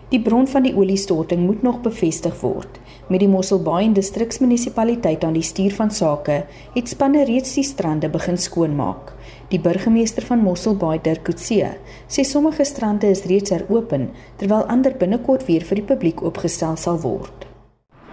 [0.09, 2.79] Die bron van die oliestorting moet nog bevestig word.
[3.13, 6.39] Met die Mosselbaai en distriksmunisipaliteit aan die stuur van sake,
[6.75, 9.13] het spanne reeds die strande begin skoonmaak.
[9.53, 11.75] Die burgemeester van Mosselbaai, Dirk Coetzee,
[12.09, 14.09] sê sommige strande is reeds heropen
[14.41, 17.48] terwyl ander binnekort weer vir die publiek oopgestel sal word.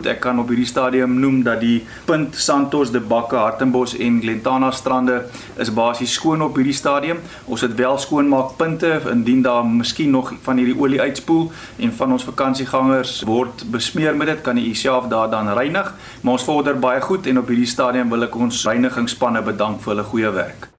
[0.03, 4.71] Ek kan op hierdie stadium noem dat die Punt Santos, De Bakke, Hartenbos en Glentana
[4.75, 5.21] strande
[5.55, 7.21] is basies skoon op hierdie stadium.
[7.47, 11.48] Ons het wel skoonmaakpunte indien daar miskien nog van hierdie olie uitspoel
[11.79, 15.93] en van ons vakansiegangers word besmeer met dit, kan u self daar dan reinig.
[16.21, 19.96] Maar ons vorder baie goed en op hierdie stadium wil ek ons reinigingsspanne bedank vir
[19.96, 20.69] hulle goeie werk.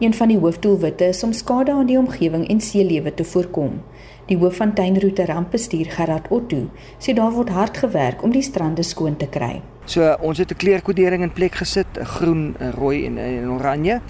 [0.00, 3.82] Een van die hoofdoelwitte is om skade aan die omgewing en seelewe te voorkom.
[4.30, 6.68] Die hoof van tuinroete rampbestuur Gerard Otto
[7.02, 9.56] sê daar word hard gewerk om die strande skoon te kry.
[9.90, 14.00] So ons het 'n kleurkodering in plek gesit, groen, rooi en 'n oranje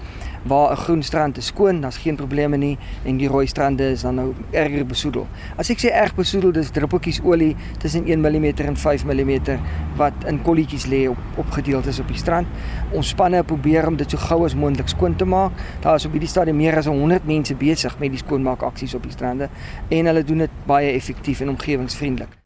[0.43, 4.01] waar 'n groen strand is skoon, daar's geen probleme nie en die rooi strande is
[4.01, 5.27] dan nou erger besoedel.
[5.57, 9.59] As ek sê erg besoedel, dis druppeltjies olie tussen 1 mm en 5 mm
[9.95, 12.47] wat in kolletjies lê op opgedeel is op die strand.
[12.91, 15.51] Ons spanne probeer om dit so gou as moontlik skoon te maak.
[15.79, 19.11] Daar is op hierdie stadium meer as 100 mense besig met die skoonmaakaksies op die
[19.11, 19.49] strande
[19.89, 22.39] en hulle doen dit baie effektief en omgewingsvriendelik.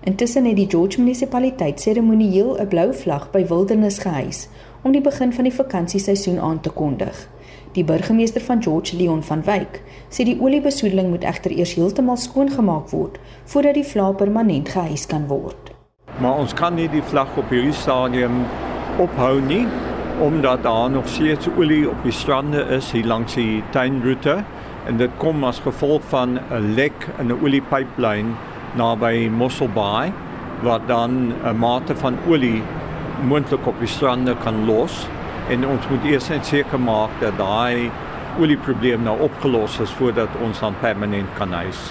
[0.00, 4.48] Intussen het die George munisipaliteit seremonieel 'n blou vlag by Wildernis gehys
[4.82, 7.28] om die begin van die vakansieseisoen aan te kondig.
[7.72, 12.88] Die burgemeester van George Leon van Wyk sê die oliebesoedeling moet egter eers heeltemal skoongemaak
[12.94, 13.18] word
[13.52, 15.74] voordat die vlag permanent gehys kan word.
[16.18, 18.40] Maar ons kan nie die vlag op hierdie stadium
[18.98, 19.66] ophou nie
[20.24, 24.40] omdat daar nog steeds olie op die strande is hier langs die tuinroete
[24.88, 28.34] en dit kom as gevolg van 'n lek in 'n oliepyplyn
[28.76, 30.12] naby Mossel Bay
[30.62, 32.62] wat dan 'n mate van olie
[33.28, 35.06] moontlik op die strande kan los
[35.48, 37.88] en ons moet eers net seker maak dat daai
[38.38, 41.88] olieprobleem nou opgelos is voordat ons dan permanent kan huis.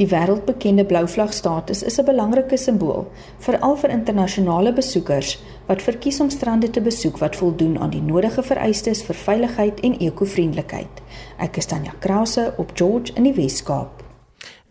[0.00, 3.06] Die wêreldbekende blou vlag status is 'n belangrike simbool
[3.38, 8.42] veral vir internasionale besoekers wat verkies om strande te besoek wat voldoen aan die nodige
[8.42, 11.02] vereistes vir veiligheid en ekovriendelikheid.
[11.38, 14.01] Ek is Tanya Krause op George in die Wes-Kaap.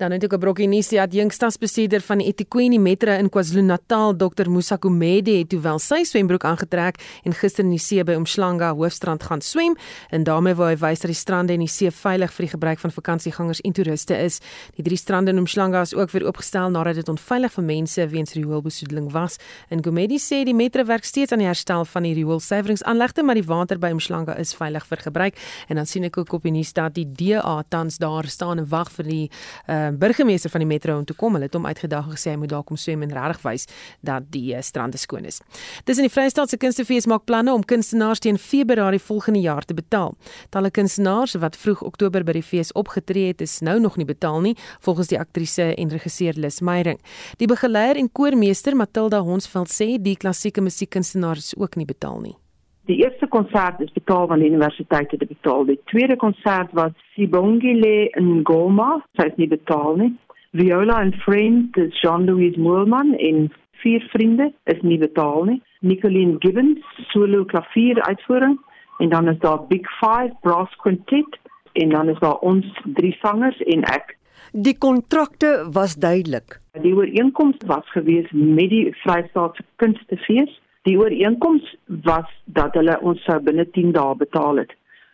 [0.02, 4.50] Dan het ook 'n brokkie nuus dat jongstadsbestuurder van die eThekwini Metro in KwaZulu-Natal, Dr
[4.50, 9.24] Musa Kumede, het hoewel sy swembroek aangetrek en gister in die see by Umhlanga Hoofstrand
[9.24, 9.76] gaan swem
[10.10, 12.80] en daarmee wou hy wys dat die strande en die see veilig vir die gebruik
[12.80, 14.40] van vakansiegangers en toeriste is.
[14.76, 18.34] Die drie strande in Umhlanga is ook weer oopgestel nadat dit onveilig vir mense weens
[18.34, 19.38] rioolbesoedeling was.
[19.70, 23.46] En Kumede sê die metro werk steeds aan die herstel van die rioolsuiweringsaanlegte, maar die
[23.46, 25.38] water by Umhlanga is veilig vir gebruik.
[25.68, 28.68] En dan sien ek ook op die nuus dat die DA tans daar staan en
[28.68, 29.32] wag vir die
[29.70, 31.34] uh, burgemeester van die metro om te kom.
[31.34, 33.68] Hulle het hom uitgedag en gesê hy moet daar kom swem en regtig wys
[34.06, 35.42] dat die uh, strande skoon is.
[35.86, 40.16] Dis in die Vrystaatse Kunstefees maak planne om kunstenaars teen Februarie volgende jaar te betaal.
[40.50, 44.42] Talle kunstenaars wat vroeg Oktober by die fees opgetree het, is nou nog nie betaal
[44.42, 47.02] nie, volgens die aktrise en regisseur Lis Meyering.
[47.38, 52.41] Die begeleier en koormeester Matilda Honsveld sê die klassieke musiekkunstenaars is ook nie betaal nie.
[52.90, 55.66] Die eerste konsert is betaal van die universiteit het betaal.
[55.66, 60.12] Die tweede konsert was Sibongile Ngoma, sy is nie betaal nie.
[60.58, 63.52] Viola and Friends, dis Jean-Louis Moelman en
[63.84, 65.60] vier vriende is nie betaal nie.
[65.86, 66.82] Nicoline Gibbons,
[67.14, 68.58] solo klavier uitvoering
[69.02, 71.38] en dan is daar Big 5 Brass Quintet
[71.74, 72.66] en dan is daar ons
[72.98, 74.18] drie sangers en ek.
[74.52, 76.60] Die kontrakte was duidelik.
[76.82, 83.38] Die ooreenkoms was gewees met die Vrystaatse Kunstefees Die ooreenkoms was dat hulle ons sou
[83.46, 84.72] binne 10 dae betaal het.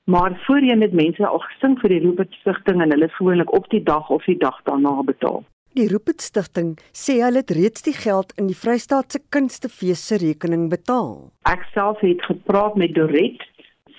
[0.08, 3.84] Maar voorheen het mense al gesing vir die Rupert Stichting en hulle gewoonlik op die
[3.84, 5.44] dag of die dag daarna betaal.
[5.76, 10.70] Die Rupert Stichting sê hulle het reeds die geld in die Vrystaatse Kunstefees se rekening
[10.72, 11.28] betaal.
[11.52, 13.44] Ek self het gepraat met Doret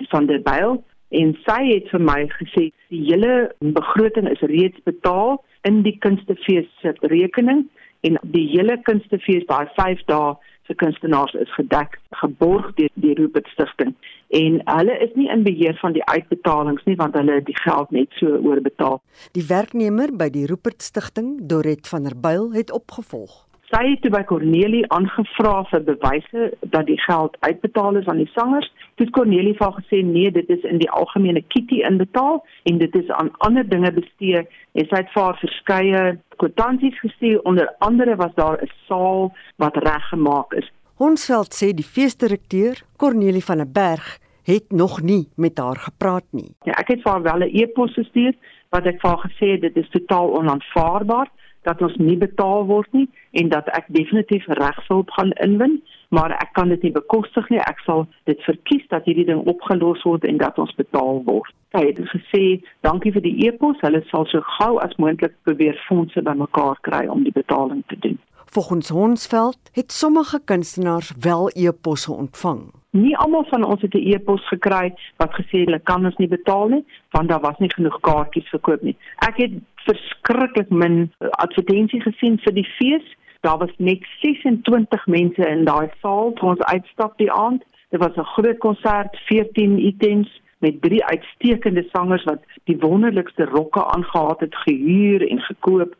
[0.09, 0.81] van der Byl
[1.21, 5.37] en sy het vir my gesê die hele begroting is reeds betaal
[5.69, 7.67] in die Kunstefees se rekening
[8.09, 10.33] en die hele Kunstefees daai 5 dae
[10.69, 13.95] se kunstenaars is gedek geborg deur die Rupert Stichting
[14.39, 17.91] en hulle is nie in beheer van die uitbetalings nie want hulle het die geld
[17.97, 19.01] net so oorbetaal.
[19.33, 23.48] Die werknemer by die Rupert Stichting, Doret van der Byl, het opgevolg.
[23.69, 28.31] Sy het toe by Cornelie aangevra vir bewyse dat die geld uitbetaal is aan die
[28.33, 28.69] sangers.
[28.97, 32.41] Toe het Cornelie vir gesê nee, dit is in die algemene kitty inbetaal
[32.71, 34.41] en dit is aan ander dinge bestee.
[34.73, 36.03] En sy het vir verskeie
[36.41, 37.43] kwitansies gestuur.
[37.45, 40.73] Onder andere was daar 'n saal wat reggemaak is.
[40.97, 46.55] Honsveld sê die feesdirekteur, Cornelie van der Berg, het nog nie met haar gepraat nie.
[46.65, 48.35] Ja, ek het vir haar wel 'n e-pos gestuur
[48.71, 51.29] wat ek vir haar gesê het dit is totaal onaanvaarbaar
[51.69, 53.07] dat ons nie betaal word nie
[53.41, 55.79] en dat ek definitief regshulp gaan inwin,
[56.17, 57.61] maar ek kan dit nie bekostig nie.
[57.69, 61.53] Ek sal dit verkies dat hierdie ding opgelos word en dat ons betaal word.
[61.77, 62.45] Sy het gesê,
[62.87, 63.77] "Dankie vir die e-pos.
[63.85, 68.19] Hulle sal so gou as moontlik probeer fondse bymekaar kry om die betaling te doen."
[68.51, 72.61] Volgens Honsveld het sommige kunstenaars wel e-posse ontvang.
[72.91, 76.69] Nie almal van ons het 'n e-pos gekry wat gesê hulle kan ons nie betaal
[76.69, 78.97] nie want daar was nie genoeg kaartjies verkoop nie.
[79.17, 83.17] Ek het verskriklik min advertensie gesien vir die fees.
[83.41, 87.63] Daar was net 26 mense in daai saal toe ons uitstap die aand.
[87.91, 93.85] Dit was 'n groot konsert, 14 items met drie uitstekende sangers wat die wonderlikste rokke
[93.85, 95.95] aangetree het, gehuur en gekoop.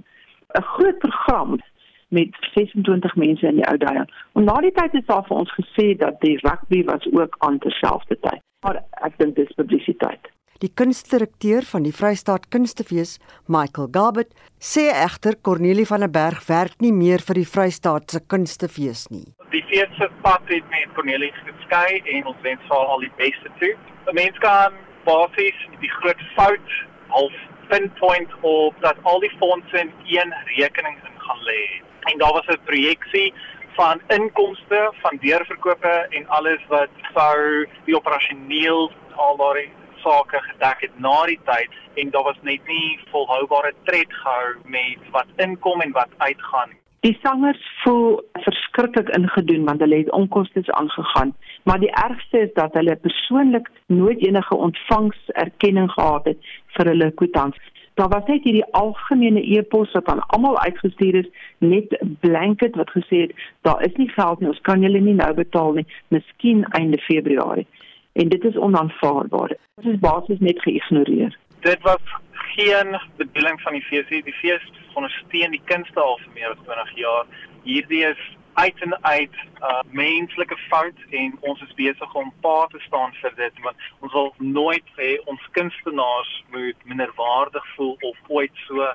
[0.55, 1.61] 'n Groot program
[2.09, 4.05] met 26 mense in die ou dae.
[4.35, 7.59] En na die tyd het daar vir ons gesê dat die rugby was ook aan
[7.65, 8.43] terselfdertyd.
[8.67, 10.33] Maar ek dink dis publisiteit.
[10.59, 16.81] Die kunstdirekteur van die Vrystaat Kunstefees, Michael Gabet, sê egter Cornelie van der Berg werk
[16.83, 19.29] nie meer vir die Vrystaatse Kunstefees nie.
[19.53, 23.55] Die fees se pad het met Cornelis geskei en ons wens vir al die beste
[23.61, 23.71] toe.
[24.11, 24.75] 'n Mens kan
[25.07, 26.75] basies die groot fout
[27.15, 27.37] half
[27.71, 31.63] pinpoint op dat al die fondse in een rekening in gaan lê.
[32.01, 33.33] En daar was 'n projeksie
[33.79, 39.69] van inkomste van deurverkope en alles wat sou die operasioneel al daai
[40.03, 41.71] sake gedek het na die tyd
[42.01, 46.75] en daar was net nie volhoubare tred gehou met wat inkom en wat uitgaan.
[47.07, 52.75] Die sangers voel verskriklik ingedoen want hulle het onkoste aangegaan, maar die ergste is dat
[52.75, 59.43] hulle persoonlik nooit enige ontvangserkenning gehad het vir hulle kwitansie daar was net hierdie algemene
[59.57, 61.29] e-pos wat aan almal uitgestuur is
[61.59, 63.33] net blanket wat gesê het
[63.67, 67.67] daar is nie geld nie ons kan julle nie nou betaal nie miskien einde februarie.
[68.13, 69.49] En dit is onaanvaarbaar.
[69.83, 71.37] Dit is basies net geïgnoreer.
[71.67, 72.15] Dit was
[72.55, 76.95] geen bedoeling van die fees die fees ondersteun die kunste al vir meer as 20
[77.03, 77.27] jaar.
[77.63, 78.23] Hierdie is
[78.59, 83.35] uit en uit uh, menslike fout en ons is besig om pa te staan vir
[83.39, 88.89] dit want ons wil nooit hê ons kunstenaars moet minderwaardig voel of ooit so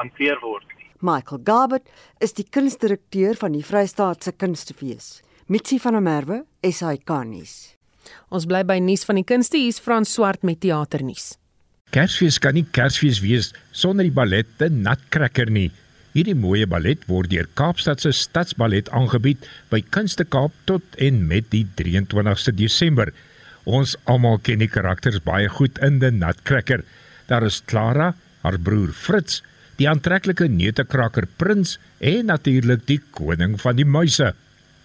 [0.00, 0.66] hanteer word.
[1.04, 1.90] Michael Garbett
[2.24, 5.20] is die kunstdirekteur van die Vrystaatse Kunstefees.
[5.46, 7.74] Mitsi van der Merwe, SAK-nuus.
[8.32, 11.34] Ons bly by nuus van die kunste hier Frans Swart met teaternuus.
[11.94, 15.70] Kersfees kan nie Kersfees wees sonder die ballet The Nutcracker nie.
[16.14, 21.48] Hierdie mooi ballet word deur Kaapstad se Stadsballet aangebied by Kunste Kaap tot en met
[21.50, 23.10] die 23ste Desember.
[23.66, 26.84] Ons almal ken die karakters baie goed in The Nutcracker.
[27.26, 28.12] Daar is Clara,
[28.44, 29.40] haar broer Fritz,
[29.80, 34.36] die aantreklike neutekraker Prins en natuurlik die koning van die muise.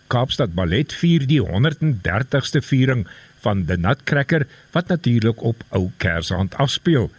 [0.10, 3.06] Kaapstad Ballet vier die 130ste viering
[3.46, 7.12] van The Nutcracker wat natuurlik op Ou Kersaand afspeel.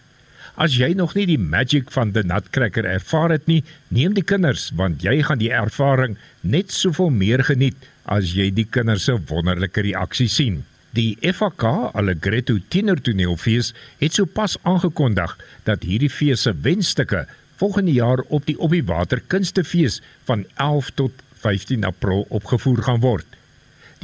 [0.60, 4.66] As jy nog nie die magic van the Nutcracker ervaar het nie, neem die kinders
[4.76, 9.80] want jy gaan die ervaring net soveel meer geniet as jy die kinders se wonderlike
[9.86, 10.58] reaksie sien.
[10.92, 11.64] Die FAK
[11.96, 13.70] Allegretto Tienertoneelfees
[14.02, 15.32] het sopas aangekondig
[15.64, 17.22] dat hierdie fees se wenstukke
[17.62, 23.00] volgende jaar op die Op die Water Kunstefees van 11 tot 15 April opgevoer gaan
[23.00, 23.24] word.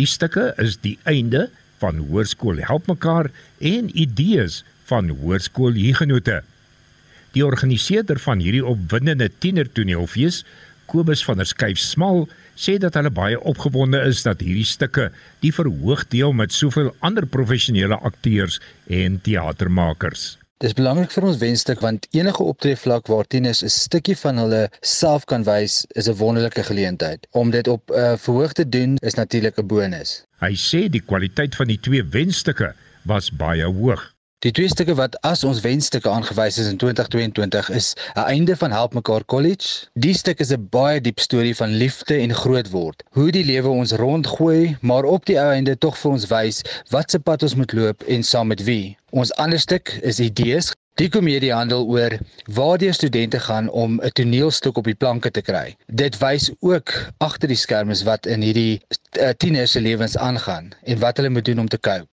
[0.00, 1.50] Die stukke is die einde
[1.84, 3.28] van Hoërskool Help mekaar
[3.60, 6.42] en idees van Hoërskool Hugenote.
[7.34, 10.44] Die organiseerder van hierdie opwindende tienertoneelfees,
[10.86, 15.10] Kobus van der Skuyf Smal, sê dat hulle baie opgewonde is dat hierdie stukke
[15.42, 20.36] die verhoog deel met soveel ander professionele akteurs en teatermakers.
[20.64, 25.26] Dis belangrik vir ons wenstuk want enige optreevlak waar tieners 'n stukkie van hulle self
[25.28, 27.26] kan wys, is 'n wonderlike geleentheid.
[27.30, 30.24] Om dit op 'n uh, verhoog te doen is natuurlik 'n bonus.
[30.40, 32.72] Hy sê die kwaliteit van die twee wenstukke
[33.04, 34.15] was baie hoog.
[34.46, 38.70] Die twee stukke wat as ons wenstukke aangewys is in 2022 is 'n einde van
[38.70, 39.88] Help Mekaar College.
[39.94, 43.02] Die stuk is 'n baie diep storie van liefde en groot word.
[43.10, 46.62] Hoe die lewe ons rondgooi, maar op die ou einde tog vir ons wys
[46.94, 48.96] wat se pad ons moet loop en saam met wie.
[49.10, 50.70] Ons ander stuk is Idees.
[50.94, 55.42] Die komedie handel oor waar die studente gaan om 'n toneelstuk op die planke te
[55.42, 55.76] kry.
[55.86, 58.80] Dit wys ook agter die skerms wat in hierdie
[59.20, 62.06] uh, tieners se lewens aangaan en wat hulle moet doen om te cope.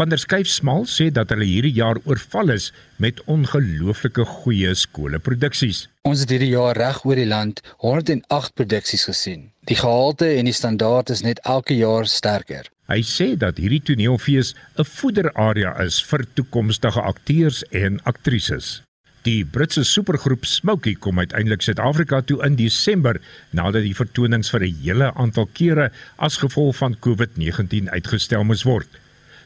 [0.00, 2.70] Van der Skyf Smal sê dat hulle hierdie jaar oorval is
[3.04, 5.82] met ongelooflike goeie skoolproduksies.
[6.08, 9.42] Ons het hierdie jaar reg oor die land 108 produksies gesien.
[9.68, 12.70] Die gehalte en die standaard is net elke jaar sterker.
[12.88, 18.80] Hy sê dat hierdie toneelfees 'n voederarea is vir toekomstige akteurs en aktrises.
[19.28, 23.20] Die Britse supergroep Smokey kom uiteindelik Suid-Afrika toe in Desember
[23.52, 28.88] nadat die vertonings vir 'n hele aantal kere as gevolg van COVID-19 uitgestel moes word.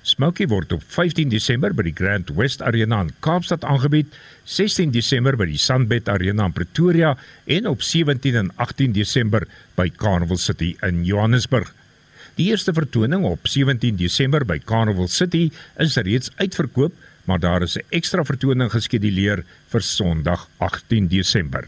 [0.04, 4.10] Smoky word op 15 Desember by die Grand West Arena in Kaapstad aangebied,
[4.44, 7.14] 16 Desember by die Sunbet Arena in Pretoria
[7.48, 9.46] en op 17 en 18 Desember
[9.78, 11.70] by Carnival City in Johannesburg.
[12.36, 15.46] Die eerste vertoning op 17 Desember by Carnival City
[15.80, 16.92] is reeds uitverkoop,
[17.24, 21.64] maar daar is 'n ekstra vertoning geskeduleer vir Sondag 18 Desember.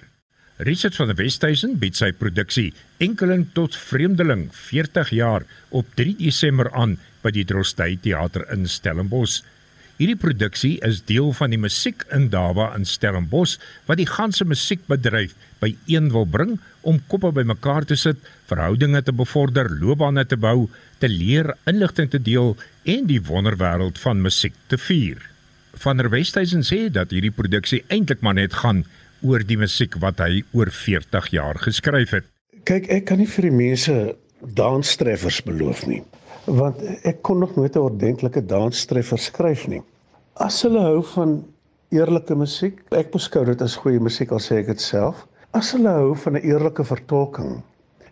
[0.58, 6.72] Richard van der Westhuizen bied sy produksie Enkeling tot Vreemdeling 40 jaar op 3 Desember
[6.72, 9.42] aan by die Drostey Theater in Stellenbosch.
[9.96, 13.56] Hierdie produksie is deel van die Musiek in Dawa in Stellenbosch
[13.88, 18.20] wat die ganse musiekbedryf by een wil bring om koppe bymekaar te sit,
[18.50, 20.68] verhoudinge te bevorder, loopbane te bou,
[21.00, 22.54] te leer, inligting te deel
[22.84, 25.24] en die wonderwêreld van musiek te vier.
[25.80, 28.84] Van der Westhuizen sê dat hierdie produksie eintlik maar net gaan
[29.24, 32.28] oor die musiek wat hy oor 40 jaar geskryf het.
[32.68, 33.96] Kyk, ek kan nie vir die mense
[34.56, 36.02] danstreffers beloof nie,
[36.46, 39.82] want ek kon nog nooit 'n ordentlike danstreffer skryf nie.
[40.34, 41.44] As hulle hou van
[41.90, 45.26] eerlike musiek, ek beskou dit as goeie musiek al sê ek dit self.
[45.52, 47.62] As hulle hou van 'n eerlike vertolking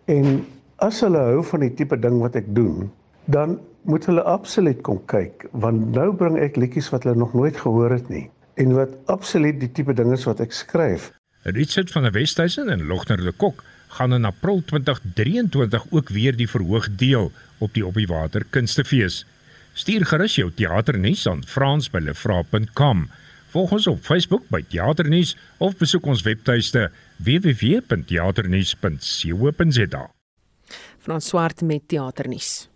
[0.06, 0.46] en
[0.82, 2.90] As hulle hou van die tipe ding wat ek doen,
[3.30, 7.56] dan moet hulle absoluut kom kyk want nou bring ek liedjies wat hulle nog nooit
[7.60, 8.26] gehoor het nie
[8.60, 11.10] en wat absoluut die tipe ding is wat ek skryf.
[11.44, 13.62] Richard van der Westhuizen en Logner de Kok
[13.94, 19.26] gaan in April 2023 ook weer die verhoog deel op die Op die Water Kunstefees.
[19.72, 23.08] Stuur gerus jou teaternuus aan frans@lefra.com.
[23.54, 26.90] Volg ons op Facebook by Teaternuus of besoek ons webtuiste
[27.22, 30.02] www.teaternuus.co.za.
[30.98, 32.66] Frans Swart met Teaternuus.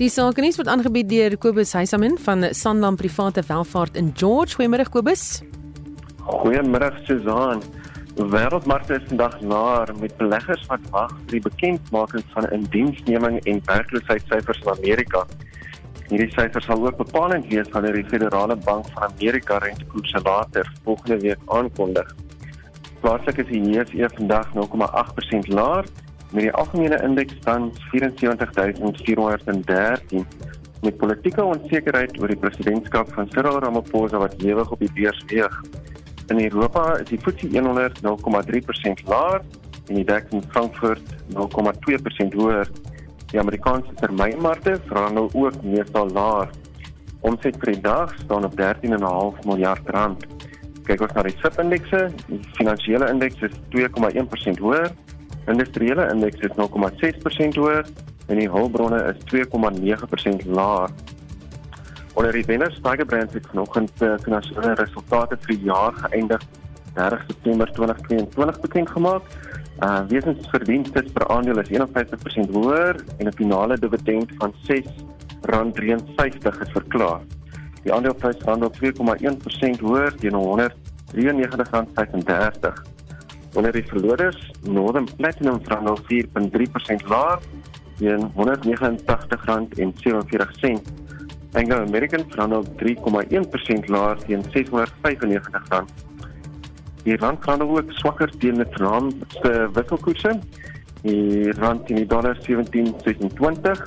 [0.00, 4.58] Die sakenuus word aangebied deur Kobus Heisamin van Sanlam Private Welvaart in George.
[4.58, 5.46] Goeiemôre Kobus.
[6.26, 7.62] Goeiemôre Susan.
[8.16, 14.60] Wêreldmarkte is vandag laer met beleggers wat wag vir die bekendmaking van indiensneming en werkloosheidssyfers
[14.60, 15.24] in Amerika.
[16.10, 21.18] Hierdie syfers sal ook bepalend wees wanneer die Federale Bank van Amerika rentekoerse later volgende
[21.24, 22.08] week aankondig.
[23.00, 25.84] Plaaslik is die JSE vandag 0,8% laer
[26.32, 30.26] met die algemene indeks tans 74413
[30.82, 35.54] met politieke onsekerheid oor die presidentskap van Cyril Ramaphosa wat ewig op die beurs weeg.
[36.30, 39.40] In Europa is die FTSE 100 0,3% laer
[39.88, 41.02] en die DAX in Frankfurt
[41.34, 42.68] 0,2% hoër.
[43.32, 46.50] Die Amerikaanse termynmarkte verhandel ook meestal laer.
[47.20, 50.26] Omset vir die dag staan op 13,5 miljard rand.
[50.86, 54.90] Kyk ons na die SIP indekse, die finansiële indeks is 2,1% hoër
[55.50, 57.86] Industriële indeks is 0,6% hoër
[58.30, 60.92] en die hulpbronne is 2,9% laer.
[62.12, 66.40] Onder die wenners, Tiger Brands het vanoggend uh, finansiële resultate vir die jaar geëindig
[66.94, 69.22] 30 September 2022 bekend gemaak.
[69.82, 71.76] Uh wesensverdienste per aandeel is 51%
[72.52, 77.20] hoër en 'n finale dividend van R6.53 is verklaar.
[77.82, 82.82] Die aandeleprys staan op 2,1% hoër teen R193.35.
[83.52, 87.38] Wanneer die verloders Northern Platinum verhandel 4.3% laer
[87.96, 91.01] teen R189.47.
[91.52, 95.84] Anglo American verhandel 3,1% laer teen R695.
[97.04, 100.38] Die rand verhandel ook swakker teen die rand se wisselkoerse.
[101.02, 103.84] Die rand teen die dollar 17.26,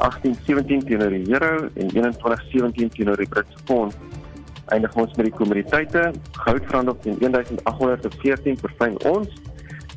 [0.00, 3.96] 18.17 teenoor die euro en 21.17 teenoor die Britse pond
[4.70, 6.10] eindig ons met die kommoditeite.
[6.44, 9.32] Goud verhandel teen 1814 per fyn ons,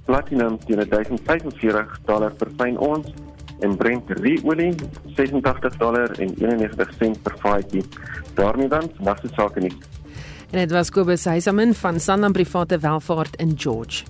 [0.07, 3.11] platinum teen 1045 dollar per fyn ons
[3.63, 4.11] en Brent
[4.43, 4.73] olie
[5.15, 7.83] 86 dollar en 91 sent per vatjie.
[8.33, 9.73] daarmee dan vandag se sake nie.
[10.51, 14.03] En dit was Kobus Heisamen van Sanlam Private Welvaart in George.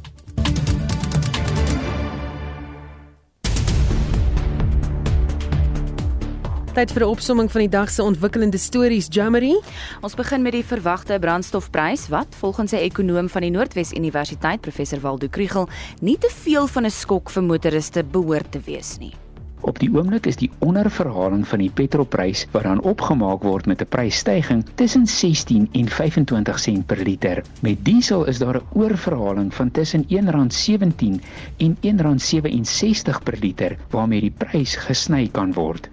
[6.73, 9.55] Tyd vir 'n opsomming van die dag se ontwikkelende stories, Jamari.
[10.01, 14.99] Ons begin met die verwagte brandstofprys wat volgens 'n ekonoom van die Noordwes Universiteit, professor
[14.99, 15.69] Waldo Kriel,
[16.01, 19.22] nie te veel van 'n skok vir motoriste behoort te wees nie.
[19.63, 23.87] Op die oomblik is die onderverhaling van die petrolprys wat dan opgemaak word met 'n
[23.95, 27.43] prysstygings tussen 16 en 25 sent per liter.
[27.61, 31.21] Met diesel is daar 'n oorverhaling van tussen R1.17
[31.57, 35.89] en R1.67 per liter waarmee die prys gesny kan word.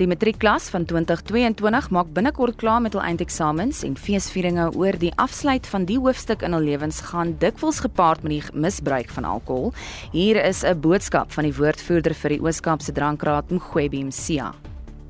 [0.00, 5.68] Die matriekklas van 2022 maak binnekort klaar met hul eindeksamens en feesvieringe oor die afsluit
[5.68, 9.74] van die hoofstuk in hul lewens gaan dikwels gepaard met die misbruik van alkohol.
[10.16, 14.54] Hier is 'n boodskap van die woordvoerder vir die Oos-Kaapse Drankraad, Mgwebi Msia.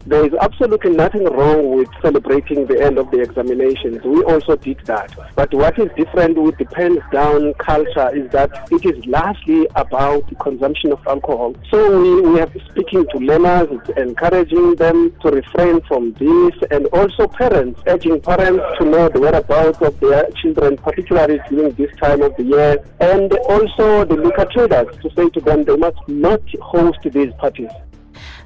[0.07, 4.03] There is absolutely nothing wrong with celebrating the end of the examinations.
[4.03, 5.15] We also did that.
[5.37, 10.27] But what is different with the pens down culture is that it is largely about
[10.29, 11.55] the consumption of alcohol.
[11.71, 17.29] So we, we are speaking to learners, encouraging them to refrain from this, and also
[17.29, 22.35] parents, urging parents to know the whereabouts of their children, particularly during this time of
[22.37, 26.99] the year, and also the liquor traders to say to them they must not host
[27.05, 27.71] these parties.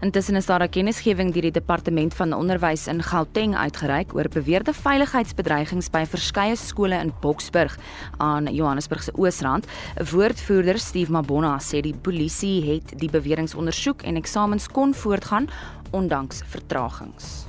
[0.05, 4.73] Intussen is daar 'n kennisgewing deur die departement van onderwys in Gauteng uitgereik oor beweerde
[4.73, 7.79] veiligheidsbedreigings by verskeie skole in Boksburg
[8.17, 9.67] aan Johannesburg se Oosrand.
[9.67, 15.49] 'n Woordvoerder, Steve Mabona, sê die polisie het die beweringe ondersoek en eksamens kon voortgaan
[15.91, 17.44] ondanks vertragings.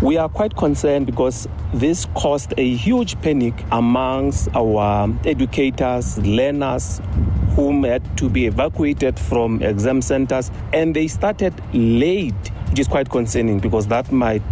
[0.00, 7.00] We are quite concerned because this caused a huge panic amongst our educators, learners,
[7.56, 12.32] whom had to be evacuated from exam centers and they started late,
[12.70, 14.42] which is quite concerning because that might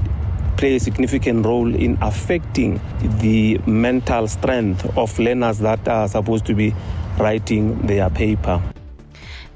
[0.56, 2.80] play a significant role in affecting
[3.20, 6.74] the mental strength of learners that are supposed to be
[7.18, 8.60] writing their paper.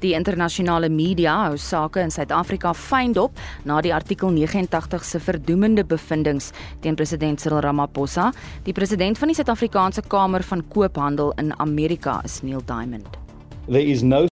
[0.01, 5.85] Die internasionale media hou sake in Suid-Afrika fyn dop na die artikel 89 se verdoemende
[5.85, 8.31] bevindinge teen president Cyril Ramaphosa.
[8.65, 13.21] Die president van die Suid-Afrikaanse Kamer van Koophandel in Amerika is Neil Diamond.
[13.67, 14.30] there is no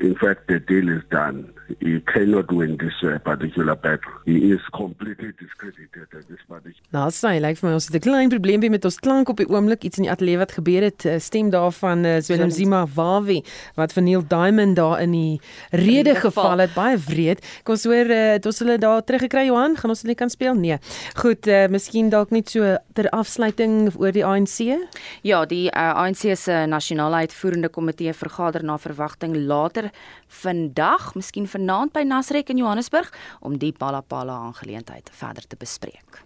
[0.00, 4.12] in fact the deal is done he cannot win this uh, particular battle.
[4.24, 6.86] He is completely discredited at this particular.
[6.96, 9.48] Nou, sê lyk vir my ons het 'n klein probleempie met ons klank op die
[9.48, 9.84] oomblik.
[9.84, 11.04] Iets in die ateljee wat gebeur het.
[11.04, 13.42] Eh, stem daarvan uh, Willem Zima Wawi
[13.76, 15.40] wat vir Neil Diamond daar in die
[15.70, 16.74] rede geval het.
[16.74, 17.44] Baie wreed.
[17.64, 19.76] Kom ons hoor uh, het ons hulle daar teruggekry Johan.
[19.76, 20.54] Gaan ons hulle kan speel?
[20.54, 20.78] Nee.
[21.14, 24.88] Goed, uh, miskien dalk net so ter afsluiting oor die ANC?
[25.22, 29.87] Ja, die uh, ANC se nasionale uitvoerende komitee vergader na verwagting later
[30.42, 36.22] vandag, miskien vanaand by Nasrek in Johannesburg om die Palapala aangeleentheid verder te bespreek.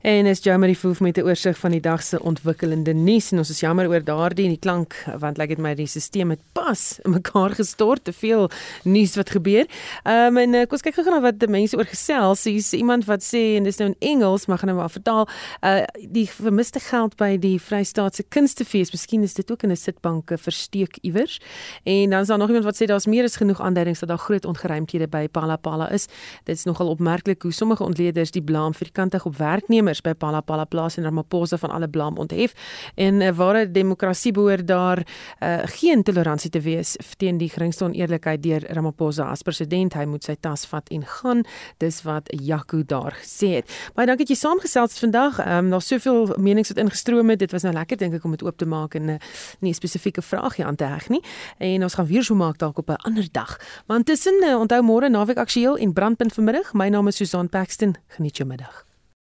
[0.00, 3.50] En is Jamie Foof met 'n oorsig van die dag se ontwikkelende nuus en ons
[3.50, 6.40] is jammer oor daardie en die klank want lyk like dit my die stelsel het
[6.52, 8.50] pas in mekaar gestort te veel
[8.82, 9.66] nuus wat gebeur.
[10.02, 12.44] Ehm um, en kom ons kyk gou na wat die mense oor gesels.
[12.44, 15.28] Hier's iemand wat sê en dis nou in Engels, maar gaan nou maar vertaal.
[15.60, 20.38] Uh die vermiste geld by die Vrystaatse Kunstefees, miskien is dit ook in 'n sitbanke
[20.38, 21.40] versteek iewers.
[21.84, 24.18] En dan is daar nog iemand wat sê daar's meer as genoeg aanduidings dat daar
[24.18, 26.06] groot ongeruimthede by Palapala is.
[26.44, 30.14] Dit is nogal opmerklik hoe sommige ontleeders die blame vir kantig op werknemers werknemers by
[30.14, 32.54] Palapala plaas en Ramaphosa van alle blame onthef.
[32.96, 35.02] En uh, ware demokrasie behoort daar
[35.42, 39.94] uh, geen toleransie te wees teen die geringste oneerlikheid deur Ramaphosa as president.
[39.94, 41.44] Hy moet sy tas vat en gaan.
[41.78, 43.70] Dis wat Jaco daar gesê het.
[43.94, 45.40] Baie dankie dat jy saamgesels vandag.
[45.46, 47.40] Um, daar's soveel menings wat ingestroom het.
[47.40, 49.18] Dit was nou lekker dink ek om dit oop te maak en uh,
[49.60, 51.22] nie 'n spesifieke vraagie aan te heg nie.
[51.58, 53.58] En ons gaan weer so maak dalk op 'n ander dag.
[53.86, 56.72] Maar intussen uh, onthou môre naweek aktueel en brandpunt vanmiddag.
[56.72, 57.96] My naam is Susan Paxton.
[58.08, 58.89] Geniet jou middag